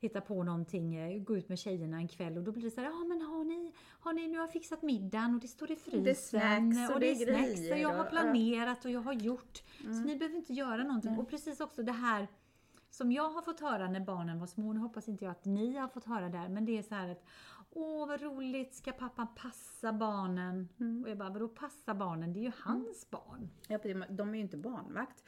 Hitta 0.00 0.20
på 0.20 0.42
någonting, 0.42 0.94
eh, 0.94 1.22
gå 1.22 1.36
ut 1.36 1.48
med 1.48 1.58
tjejerna 1.58 1.96
en 1.96 2.08
kväll 2.08 2.36
och 2.36 2.42
då 2.44 2.52
blir 2.52 2.62
det 2.62 2.70
så 2.70 2.80
här, 2.80 2.88
ja 2.88 3.04
men 3.08 3.20
har 3.20 3.44
ni, 3.44 3.72
har 4.00 4.12
ni 4.12 4.28
nu 4.28 4.38
har 4.38 4.46
fixat 4.48 4.82
middagen 4.82 5.34
och 5.34 5.40
det 5.40 5.48
står 5.48 5.70
i 5.70 5.76
frysen 5.76 6.04
Det 6.04 6.10
är 6.10 6.14
snacks 6.14 6.88
och 6.90 6.94
och 6.94 7.00
det 7.00 7.10
är 7.10 7.26
det 7.26 7.32
snacks 7.32 7.50
och 7.50 7.56
grejer 7.56 7.76
jag 7.76 7.88
har 7.94 8.04
och- 8.04 8.10
planerat 8.10 8.84
och 8.84 8.90
jag 8.90 9.00
har 9.00 9.12
gjort. 9.12 9.62
Så 9.82 9.88
ni 9.90 10.16
behöver 10.16 10.36
inte 10.36 10.52
göra 10.52 10.82
någonting. 10.84 11.18
Och 11.18 11.28
precis 11.30 11.60
också 11.60 11.82
det 11.82 11.92
här 11.92 12.28
som 12.90 13.12
jag 13.12 13.30
har 13.30 13.42
fått 13.42 13.60
höra 13.60 13.88
när 13.90 14.00
barnen 14.00 14.40
var 14.40 14.46
små, 14.46 14.72
nu 14.72 14.80
hoppas 14.80 15.08
inte 15.08 15.24
jag 15.24 15.32
att 15.32 15.44
ni 15.44 15.76
har 15.76 15.88
fått 15.88 16.04
höra 16.04 16.28
där, 16.28 16.48
men 16.48 16.64
det 16.64 16.78
är 16.78 16.82
så 16.82 16.94
här 16.94 17.08
att 17.08 17.24
Åh 17.70 18.08
vad 18.08 18.20
roligt, 18.22 18.74
ska 18.74 18.92
pappa 18.92 19.26
passa 19.26 19.92
barnen? 19.92 20.68
Och 21.04 21.10
jag 21.10 21.18
bara, 21.18 21.30
vadå 21.30 21.48
passa 21.48 21.94
barnen? 21.94 22.32
Det 22.32 22.38
är 22.40 22.42
ju 22.42 22.52
hans 22.58 23.10
barn. 23.10 23.50
Ja. 23.68 23.78
De 24.10 24.28
är 24.30 24.34
ju 24.34 24.40
inte 24.40 24.56
barnvakt 24.56 25.24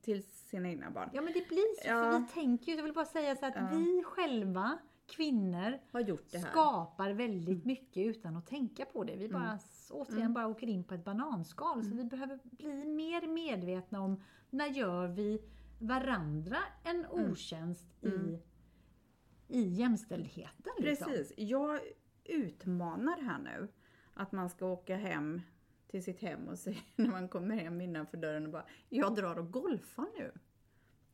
till 0.00 0.22
sina 0.22 0.68
egna 0.68 0.90
barn. 0.90 1.10
Ja 1.12 1.22
men 1.22 1.32
det 1.32 1.48
blir 1.48 1.82
så, 1.82 1.88
Ja. 1.88 2.02
för 2.12 2.18
vi 2.18 2.26
tänker 2.26 2.72
ju, 2.72 2.76
jag 2.78 2.84
vill 2.84 2.92
bara 2.94 3.04
säga 3.04 3.36
så 3.36 3.46
att 3.46 3.54
Ja. 3.56 3.68
vi 3.72 4.02
själva, 4.06 4.78
kvinnor, 5.06 5.78
Har 5.92 6.00
gjort 6.00 6.30
det 6.30 6.38
här. 6.38 6.50
skapar 6.50 7.10
väldigt 7.10 7.64
mycket 7.64 8.06
utan 8.06 8.36
att 8.36 8.46
tänka 8.46 8.84
på 8.84 9.04
det. 9.04 9.16
Vi 9.16 9.28
bara, 9.28 9.42
Mm. 9.44 9.58
återigen 9.90 10.32
bara 10.34 10.46
åker 10.46 10.66
in 10.66 10.84
på 10.84 10.94
ett 10.94 11.04
bananskal. 11.04 11.84
Så 11.84 11.94
vi 11.96 12.04
behöver 12.04 12.38
bli 12.42 12.84
mer 12.84 13.26
medvetna 13.26 14.00
om 14.00 14.22
när 14.50 14.66
gör 14.66 15.06
vi 15.08 15.42
varandra 15.78 16.56
en 16.84 17.04
Mm. 17.04 17.30
otjänst 17.32 18.04
i, 18.04 18.38
i 19.48 19.62
jämställdheten. 19.62 20.72
Liksom. 20.78 21.06
Precis. 21.06 21.32
Jag 21.36 21.80
utmanar 22.24 23.20
här 23.22 23.38
nu 23.38 23.68
att 24.14 24.32
man 24.32 24.50
ska 24.50 24.66
åka 24.66 24.96
hem 24.96 25.42
till 25.96 26.04
sitt 26.14 26.20
hem 26.20 26.48
och 26.48 26.58
säga 26.58 26.76
när 26.96 27.08
man 27.08 27.28
kommer 27.28 27.56
hem 27.56 27.80
innanför 27.80 28.16
dörren 28.16 28.46
och 28.46 28.52
bara 28.52 28.66
Jag 28.88 29.14
drar 29.14 29.38
och 29.38 29.52
golfar 29.52 30.06
nu. 30.18 30.32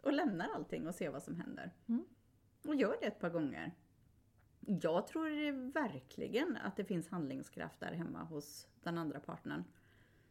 Och 0.02 0.12
lämnar 0.12 0.48
allting 0.54 0.86
och 0.86 0.94
ser 0.94 1.10
vad 1.10 1.22
som 1.22 1.36
händer. 1.36 1.70
Mm. 1.88 2.04
Och 2.66 2.74
gör 2.74 2.96
det 3.00 3.06
ett 3.06 3.20
par 3.20 3.30
gånger. 3.30 3.72
Jag 4.60 5.06
tror 5.06 5.72
verkligen 5.72 6.56
att 6.56 6.76
det 6.76 6.84
finns 6.84 7.08
handlingskraft 7.08 7.80
där 7.80 7.92
hemma 7.92 8.24
hos 8.24 8.68
den 8.82 8.98
andra 8.98 9.20
partnern. 9.20 9.64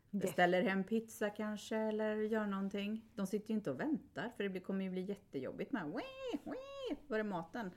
Beställer 0.09 0.61
hem 0.61 0.83
pizza 0.83 1.29
kanske 1.29 1.77
eller 1.77 2.15
gör 2.15 2.45
någonting. 2.45 3.05
De 3.15 3.27
sitter 3.27 3.49
ju 3.49 3.55
inte 3.55 3.71
och 3.71 3.79
väntar 3.79 4.29
för 4.37 4.49
det 4.49 4.59
kommer 4.59 4.85
ju 4.85 4.91
bli 4.91 5.01
jättejobbigt 5.01 5.71
med 5.71 5.83
Wee, 5.85 6.39
wee, 6.43 6.97
Var 7.07 7.19
är 7.19 7.23
maten? 7.23 7.71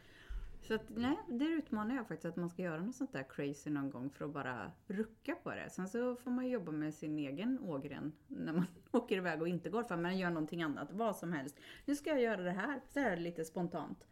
Så 0.66 0.74
att, 0.74 0.88
nej, 0.88 1.16
det 1.28 1.44
utmanar 1.44 1.96
jag 1.96 2.08
faktiskt 2.08 2.24
att 2.24 2.36
man 2.36 2.50
ska 2.50 2.62
göra 2.62 2.82
något 2.82 2.94
sånt 2.94 3.12
där 3.12 3.22
crazy 3.22 3.70
någon 3.70 3.90
gång 3.90 4.10
för 4.10 4.24
att 4.24 4.30
bara 4.30 4.72
rucka 4.86 5.34
på 5.34 5.50
det. 5.50 5.70
Sen 5.70 5.88
så 5.88 6.16
får 6.16 6.30
man 6.30 6.48
jobba 6.48 6.72
med 6.72 6.94
sin 6.94 7.18
egen 7.18 7.58
ågren 7.58 8.12
när 8.28 8.52
man 8.52 8.66
åker 8.90 9.16
iväg 9.16 9.42
och 9.42 9.48
inte 9.48 9.70
golfar, 9.70 9.96
men 9.96 10.18
gör 10.18 10.30
någonting 10.30 10.62
annat, 10.62 10.92
vad 10.92 11.16
som 11.16 11.32
helst. 11.32 11.56
Nu 11.84 11.96
ska 11.96 12.10
jag 12.10 12.20
göra 12.20 12.42
det 12.42 12.50
här, 12.50 12.80
så 12.88 13.00
här 13.00 13.16
lite 13.16 13.44
spontant. 13.44 14.04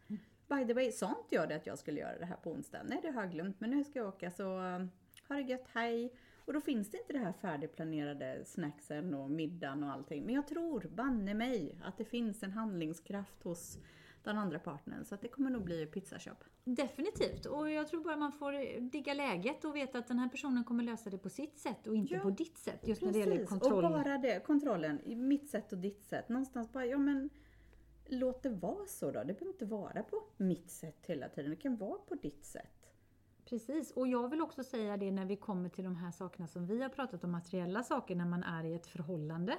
By 0.47 0.67
the 0.67 0.73
way, 0.73 0.91
sånt 0.91 1.31
gör 1.31 1.47
det 1.47 1.55
att 1.55 1.67
jag 1.67 1.79
skulle 1.79 1.99
göra 1.99 2.19
det 2.19 2.25
här 2.25 2.35
på 2.35 2.51
onsdag? 2.51 2.83
Nej, 2.83 2.99
det 3.01 3.11
har 3.11 3.21
jag 3.21 3.31
glömt, 3.31 3.59
men 3.59 3.69
nu 3.69 3.83
ska 3.83 3.99
jag 3.99 4.07
åka 4.07 4.31
så 4.31 4.59
um, 4.59 4.89
ha 5.27 5.35
det 5.35 5.41
gött, 5.41 5.67
hej! 5.73 6.13
Och 6.45 6.53
då 6.53 6.61
finns 6.61 6.91
det 6.91 6.97
inte 6.97 7.13
det 7.13 7.19
här 7.19 7.33
färdigplanerade 7.33 8.45
snacksen 8.45 9.13
och 9.13 9.31
middagen 9.31 9.83
och 9.83 9.91
allting. 9.91 10.25
Men 10.25 10.35
jag 10.35 10.47
tror, 10.47 10.89
banne 10.95 11.33
mig, 11.33 11.75
att 11.83 11.97
det 11.97 12.05
finns 12.05 12.43
en 12.43 12.51
handlingskraft 12.51 13.43
hos 13.43 13.79
den 14.23 14.37
andra 14.37 14.59
partnern. 14.59 15.05
Så 15.05 15.15
att 15.15 15.21
det 15.21 15.27
kommer 15.27 15.49
nog 15.49 15.63
bli 15.63 15.85
pizzaköp. 15.85 16.43
Definitivt. 16.63 17.45
Och 17.45 17.71
jag 17.71 17.87
tror 17.87 18.03
bara 18.03 18.17
man 18.17 18.31
får 18.31 18.79
digga 18.91 19.13
läget 19.13 19.65
och 19.65 19.75
veta 19.75 19.97
att 19.97 20.07
den 20.07 20.19
här 20.19 20.29
personen 20.29 20.63
kommer 20.63 20.83
lösa 20.83 21.09
det 21.09 21.17
på 21.17 21.29
sitt 21.29 21.59
sätt 21.59 21.87
och 21.87 21.95
inte 21.95 22.13
Ja, 22.13 22.19
på 22.19 22.29
ditt 22.29 22.57
sätt. 22.57 22.87
Just 22.87 23.01
när 23.01 23.11
det 23.11 23.19
gäller 23.19 23.31
Precis, 23.31 23.49
kontroll. 23.49 23.85
och 23.85 23.91
bara 23.91 24.17
det, 24.17 24.45
kontrollen, 24.45 24.99
i 25.05 25.15
mitt 25.15 25.49
sätt 25.49 25.71
och 25.71 25.77
ditt 25.77 26.03
sätt. 26.03 26.29
Någonstans 26.29 26.71
bara, 26.71 26.85
ja 26.85 26.97
men 26.97 27.29
låt 28.05 28.43
det 28.43 28.49
vara 28.49 28.85
så 28.85 29.05
då. 29.11 29.19
Det 29.19 29.25
behöver 29.33 29.47
inte 29.47 29.65
vara 29.65 30.03
på 30.03 30.23
mitt 30.37 30.71
sätt 30.71 31.05
hela 31.05 31.29
tiden. 31.29 31.49
Det 31.51 31.57
kan 31.57 31.75
vara 31.77 31.97
på 31.99 32.15
ditt 32.15 32.45
sätt. 32.45 32.79
Precis, 33.45 33.91
och 33.91 34.07
jag 34.07 34.29
vill 34.29 34.41
också 34.41 34.63
säga 34.63 34.97
det 34.97 35.11
när 35.11 35.25
vi 35.25 35.35
kommer 35.35 35.69
till 35.69 35.83
de 35.83 35.95
här 35.95 36.11
sakerna 36.11 36.47
som 36.47 36.67
vi 36.67 36.81
har 36.81 36.89
pratat 36.89 37.23
om, 37.23 37.31
materiella 37.31 37.83
saker 37.83 38.15
när 38.15 38.25
man 38.25 38.43
är 38.43 38.63
i 38.63 38.73
ett 38.73 38.87
förhållande. 38.87 39.57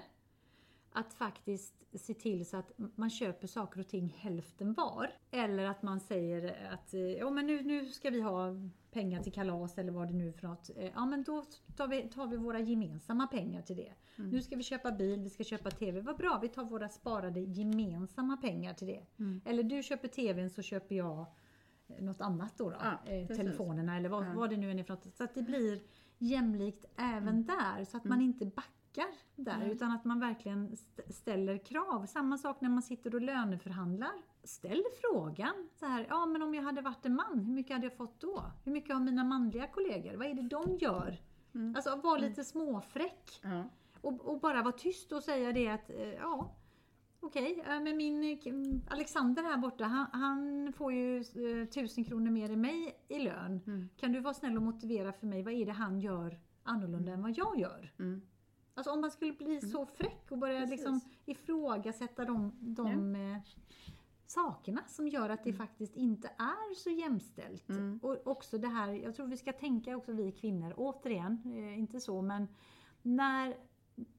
Att 0.97 1.15
faktiskt 1.15 1.75
se 1.95 2.15
till 2.15 2.47
så 2.47 2.57
att 2.57 2.73
man 2.77 3.11
köper 3.11 3.47
saker 3.47 3.81
och 3.81 3.89
ting 3.89 4.17
hälften 4.19 4.75
var. 4.75 5.11
Eller 5.31 5.65
att 5.65 5.83
man 5.83 6.01
säger 6.01 6.69
att 6.73 6.93
ja, 7.19 7.31
men 7.31 7.47
nu, 7.47 7.63
nu 7.63 7.87
ska 7.87 8.11
vi 8.11 8.21
ha 8.21 8.49
pengar 8.91 9.23
till 9.23 9.33
kalas 9.33 9.79
eller 9.79 9.93
vad 9.93 10.09
det 10.09 10.15
nu 10.15 10.29
är 10.29 10.33
för 10.33 10.49
något. 10.49 10.71
Ja 10.95 11.07
men 11.07 11.23
då 11.23 11.45
tar 11.77 11.89
vi, 11.89 12.03
tar 12.03 12.27
vi 12.27 12.37
våra 12.37 12.61
gemensamma 12.61 13.27
pengar 13.27 13.63
till 13.63 13.77
det. 13.77 13.93
Mm. 14.17 14.31
Nu 14.31 14.43
ska 14.43 14.57
vi 14.57 14.63
köpa 14.63 14.93
bil, 14.93 15.21
vi 15.21 15.31
ska 15.31 15.45
köpa 15.45 15.71
TV. 15.71 16.01
Vad 16.01 16.17
bra, 16.17 16.39
vi 16.43 16.49
tar 16.49 16.65
våra 16.65 16.89
sparade 16.89 17.41
gemensamma 17.41 18.37
pengar 18.37 18.75
till 18.75 18.87
det. 18.87 19.07
Mm. 19.19 19.41
Eller 19.45 19.63
du 19.63 19.83
köper 19.83 20.09
TVn 20.09 20.51
så 20.51 20.63
köper 20.63 20.95
jag 20.95 21.27
något 22.01 22.21
annat 22.21 22.59
då. 22.59 22.71
då. 22.71 22.77
Ja, 22.81 23.13
eh, 23.13 23.27
telefonerna 23.27 23.97
eller 23.97 24.09
vad, 24.09 24.27
ja. 24.27 24.33
vad 24.35 24.51
det 24.51 24.57
nu 24.57 24.71
är 24.71 24.85
för 24.85 24.95
något. 24.95 25.15
Så 25.15 25.25
att 25.25 25.35
det 25.35 25.43
blir 25.43 25.81
jämlikt 26.19 26.85
även 26.97 27.29
mm. 27.29 27.47
där. 27.47 27.85
Så 27.85 27.97
att 27.97 28.05
man 28.05 28.19
mm. 28.19 28.27
inte 28.27 28.47
backar 28.47 28.84
där 29.37 29.57
mm. 29.57 29.71
utan 29.71 29.91
att 29.91 30.05
man 30.05 30.21
verkligen 30.21 30.77
ställer 31.11 31.59
krav. 31.59 32.07
Samma 32.07 32.39
sak 32.39 32.61
när 32.61 32.69
man 32.69 32.83
sitter 32.83 33.15
och 33.15 33.21
löneförhandlar. 33.21 34.13
Ställ 34.45 34.83
frågan 35.01 35.69
så 35.73 35.87
här, 35.87 36.07
ja 36.09 36.27
men 36.27 36.43
om 36.43 36.55
jag 36.55 36.63
hade 36.63 36.81
varit 36.81 37.07
en 37.07 37.15
man, 37.15 37.45
hur 37.47 37.53
mycket 37.53 37.73
hade 37.73 37.87
jag 37.87 37.97
fått 37.97 38.21
då? 38.21 38.43
Hur 38.65 38.73
mycket 38.73 38.95
har 38.95 39.01
mina 39.01 39.25
manliga 39.25 39.67
kollegor? 39.67 40.17
Vad 40.17 40.27
är 40.27 40.35
det 40.35 40.43
de 40.43 40.77
gör? 40.81 41.19
Mm. 41.55 41.77
Alltså 41.77 41.97
var 41.97 42.19
lite 42.19 42.41
mm. 42.41 42.45
småfräck. 42.45 43.41
Ja. 43.43 43.65
Och, 44.01 44.21
och, 44.21 44.41
bara 44.41 44.63
vara 44.63 44.73
tyst 44.73 45.13
och 45.13 45.23
säga 45.23 45.53
det 45.53 45.69
att, 45.69 45.91
eh, 45.91 46.13
ja 46.13 46.55
Okej, 47.21 47.61
okay, 47.61 47.81
men 47.81 47.97
min 47.97 48.25
eh, 48.25 48.93
Alexander 48.93 49.43
här 49.43 49.57
borta, 49.57 49.85
han, 49.85 50.07
han 50.13 50.73
får 50.73 50.93
ju 50.93 51.17
eh, 51.19 51.69
tusen 51.69 52.05
kronor 52.05 52.31
mer 52.31 52.51
än 52.51 52.61
mig 52.61 52.97
i 53.09 53.19
lön. 53.19 53.61
Mm. 53.67 53.89
Kan 53.97 54.13
du 54.13 54.21
vara 54.21 54.35
snäll 54.35 54.57
och 54.57 54.63
motivera 54.63 55.13
för 55.13 55.27
mig, 55.27 55.43
vad 55.43 55.55
är 55.55 55.67
det 55.67 55.73
han 55.73 56.01
gör 56.01 56.39
annorlunda 56.63 57.13
mm. 57.13 57.15
än 57.15 57.23
vad 57.23 57.39
jag 57.39 57.59
gör? 57.59 57.93
Mm. 57.99 58.23
Alltså 58.75 58.91
om 58.93 59.01
man 59.01 59.11
skulle 59.11 59.33
bli 59.33 59.59
mm. 59.59 59.61
så 59.61 59.87
fräck 59.87 60.27
och 60.31 60.39
börja 60.39 60.65
liksom 60.65 61.01
ifrågasätta 61.27 62.25
de, 62.25 62.53
de 62.61 63.15
ja. 63.15 63.21
eh, 63.21 63.43
sakerna 64.27 64.81
som 64.87 65.09
gör 65.09 65.31
att 65.31 65.45
det 65.45 65.51
mm. 65.51 65.59
faktiskt 65.59 65.97
inte 65.97 66.29
är 66.39 66.75
så 66.75 66.91
jämställt. 66.91 67.69
Mm. 67.69 68.01
Och 68.03 68.27
också 68.27 68.59
det 68.59 68.69
här, 68.69 68.93
jag 68.93 69.15
tror 69.15 69.27
vi 69.27 69.37
ska 69.37 69.53
tänka 69.53 69.97
också 69.97 70.13
vi 70.13 70.33
kvinnor, 70.33 70.75
återigen, 70.77 71.43
eh, 71.45 71.79
inte 71.79 72.01
så 72.01 72.23
men 72.23 72.49
när 73.03 73.57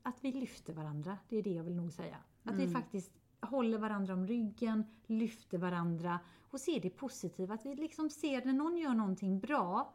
att 0.03 0.23
vi 0.23 0.31
lyfter 0.31 0.73
varandra, 0.73 1.17
det 1.29 1.37
är 1.37 1.43
det 1.43 1.53
jag 1.53 1.63
vill 1.63 1.75
nog 1.75 1.91
säga. 1.91 2.17
Att 2.43 2.53
mm. 2.53 2.67
vi 2.67 2.73
faktiskt 2.73 3.11
håller 3.41 3.77
varandra 3.77 4.13
om 4.13 4.27
ryggen, 4.27 4.83
lyfter 5.05 5.57
varandra 5.57 6.19
och 6.49 6.59
ser 6.59 6.79
det 6.79 6.89
positiva. 6.89 7.53
Att 7.53 7.65
vi 7.65 7.75
liksom 7.75 8.09
ser 8.09 8.45
när 8.45 8.53
någon 8.53 8.77
gör 8.77 8.93
någonting 8.93 9.39
bra 9.39 9.93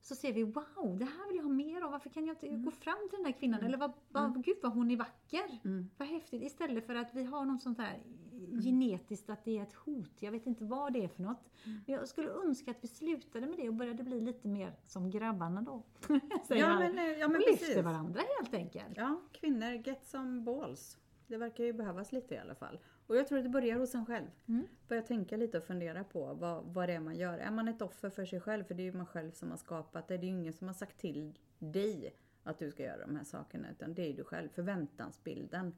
så 0.00 0.14
ser 0.14 0.32
vi 0.32 0.42
wow, 0.42 0.98
det 0.98 1.04
här 1.04 1.28
vill 1.28 1.36
jag 1.36 1.44
ha 1.44 1.50
mer 1.50 1.82
av. 1.82 1.90
Varför 1.90 2.10
kan 2.10 2.26
jag 2.26 2.34
inte 2.34 2.46
mm. 2.46 2.62
gå 2.62 2.70
fram 2.70 3.08
till 3.10 3.16
den 3.16 3.24
där 3.24 3.38
kvinnan? 3.38 3.60
Mm. 3.60 3.68
Eller 3.68 3.78
vad, 3.78 3.92
vad, 4.08 4.24
mm. 4.24 4.42
gud 4.42 4.56
vad 4.62 4.72
hon 4.72 4.90
är 4.90 4.96
vacker. 4.96 5.60
Mm. 5.64 5.90
Vad 5.96 6.08
häftigt. 6.08 6.42
Istället 6.42 6.86
för 6.86 6.94
att 6.94 7.14
vi 7.14 7.24
har 7.24 7.44
något 7.44 7.62
sånt 7.62 7.78
här 7.78 7.98
mm. 8.32 8.60
genetiskt 8.62 9.30
att 9.30 9.44
det 9.44 9.58
är 9.58 9.62
ett 9.62 9.74
hot. 9.74 10.12
Jag 10.18 10.32
vet 10.32 10.46
inte 10.46 10.64
vad 10.64 10.92
det 10.92 11.04
är 11.04 11.08
för 11.08 11.22
något. 11.22 11.50
Mm. 11.64 11.80
Men 11.86 11.94
jag 11.94 12.08
skulle 12.08 12.28
önska 12.28 12.70
att 12.70 12.84
vi 12.84 12.88
slutade 12.88 13.46
med 13.46 13.56
det 13.56 13.68
och 13.68 13.74
började 13.74 14.02
bli 14.02 14.20
lite 14.20 14.48
mer 14.48 14.74
som 14.84 15.10
grabbarna 15.10 15.62
då. 15.62 15.82
ja, 16.48 16.78
men, 16.78 16.98
eh, 16.98 17.04
ja, 17.04 17.28
men 17.28 17.42
och 17.42 17.50
lyfter 17.50 17.82
varandra 17.82 18.20
helt 18.38 18.54
enkelt. 18.54 18.96
Ja, 18.96 19.20
kvinnor, 19.32 19.72
get 19.86 20.06
some 20.06 20.40
balls. 20.40 20.98
Det 21.26 21.36
verkar 21.36 21.64
ju 21.64 21.72
behövas 21.72 22.12
lite 22.12 22.34
i 22.34 22.38
alla 22.38 22.54
fall. 22.54 22.78
Och 23.10 23.16
jag 23.16 23.28
tror 23.28 23.38
att 23.38 23.44
det 23.44 23.50
börjar 23.50 23.78
hos 23.78 23.94
en 23.94 24.06
själv. 24.06 24.26
Mm. 24.46 24.66
Börja 24.88 25.02
tänka 25.02 25.36
lite 25.36 25.58
och 25.58 25.64
fundera 25.64 26.04
på 26.04 26.34
vad, 26.34 26.64
vad 26.64 26.88
det 26.88 26.92
är 26.92 27.00
man 27.00 27.16
gör. 27.16 27.38
Är 27.38 27.50
man 27.50 27.68
ett 27.68 27.82
offer 27.82 28.10
för 28.10 28.24
sig 28.24 28.40
själv, 28.40 28.64
för 28.64 28.74
det 28.74 28.82
är 28.82 28.84
ju 28.84 28.92
man 28.92 29.06
själv 29.06 29.30
som 29.30 29.50
har 29.50 29.56
skapat 29.56 30.08
det. 30.08 30.16
Det 30.16 30.26
är 30.26 30.28
ju 30.28 30.38
ingen 30.38 30.52
som 30.52 30.66
har 30.66 30.74
sagt 30.74 30.98
till 30.98 31.38
dig 31.58 32.14
att 32.42 32.58
du 32.58 32.70
ska 32.70 32.82
göra 32.82 33.06
de 33.06 33.16
här 33.16 33.24
sakerna, 33.24 33.70
utan 33.70 33.94
det 33.94 34.02
är 34.02 34.16
du 34.16 34.24
själv. 34.24 34.48
Förväntansbilden. 34.48 35.74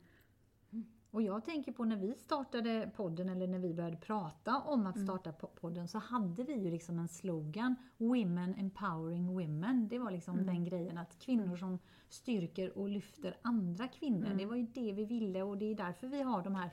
Mm. 0.72 0.86
Och 1.10 1.22
jag 1.22 1.44
tänker 1.44 1.72
på 1.72 1.84
när 1.84 1.96
vi 1.96 2.14
startade 2.14 2.90
podden, 2.96 3.28
eller 3.28 3.46
när 3.46 3.58
vi 3.58 3.74
började 3.74 3.96
prata 3.96 4.58
om 4.58 4.86
att 4.86 4.96
mm. 4.96 5.06
starta 5.06 5.30
mm. 5.30 5.50
podden, 5.60 5.88
så 5.88 5.98
hade 5.98 6.44
vi 6.44 6.54
ju 6.54 6.70
liksom 6.70 6.98
en 6.98 7.08
slogan, 7.08 7.76
Women 7.96 8.54
empowering 8.54 9.26
women. 9.26 9.88
Det 9.88 9.98
var 9.98 10.10
liksom 10.10 10.34
mm. 10.34 10.46
den 10.46 10.64
grejen 10.64 10.98
att 10.98 11.18
kvinnor 11.18 11.56
som 11.56 11.78
styrker 12.08 12.78
och 12.78 12.88
lyfter 12.88 13.36
andra 13.42 13.88
kvinnor. 13.88 14.26
Mm. 14.26 14.38
Det 14.38 14.46
var 14.46 14.56
ju 14.56 14.66
det 14.74 14.92
vi 14.92 15.04
ville 15.04 15.42
och 15.42 15.58
det 15.58 15.70
är 15.70 15.74
därför 15.74 16.06
vi 16.06 16.22
har 16.22 16.42
de 16.42 16.54
här 16.54 16.70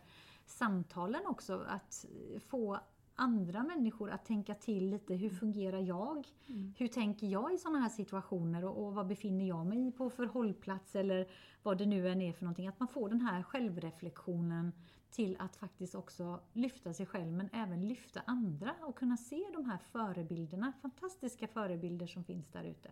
samtalen 0.49 1.21
också. 1.25 1.65
Att 1.67 2.05
få 2.47 2.79
andra 3.19 3.63
människor 3.63 4.11
att 4.11 4.25
tänka 4.25 4.55
till 4.55 4.89
lite. 4.89 5.13
Hur 5.13 5.27
mm. 5.29 5.39
fungerar 5.39 5.79
jag? 5.79 6.27
Mm. 6.47 6.73
Hur 6.77 6.87
tänker 6.87 7.27
jag 7.27 7.53
i 7.53 7.57
sådana 7.57 7.79
här 7.79 7.89
situationer 7.89 8.65
och, 8.65 8.85
och 8.85 8.93
vad 8.93 9.07
befinner 9.07 9.47
jag 9.47 9.65
mig 9.65 9.91
på 9.91 10.09
för 10.09 10.25
hållplats 10.25 10.95
eller 10.95 11.27
vad 11.63 11.77
det 11.77 11.85
nu 11.85 12.09
än 12.09 12.21
är 12.21 12.33
för 12.33 12.43
någonting. 12.43 12.67
Att 12.67 12.79
man 12.79 12.87
får 12.87 13.09
den 13.09 13.21
här 13.21 13.43
självreflektionen 13.43 14.71
till 15.11 15.35
att 15.39 15.55
faktiskt 15.55 15.95
också 15.95 16.39
lyfta 16.53 16.93
sig 16.93 17.05
själv 17.05 17.31
men 17.31 17.49
även 17.53 17.87
lyfta 17.87 18.21
andra 18.25 18.75
och 18.81 18.95
kunna 18.95 19.17
se 19.17 19.43
de 19.53 19.65
här 19.65 19.79
förebilderna, 19.91 20.73
fantastiska 20.81 21.47
förebilder 21.47 22.07
som 22.07 22.23
finns 22.23 22.47
där 22.47 22.63
ute. 22.63 22.91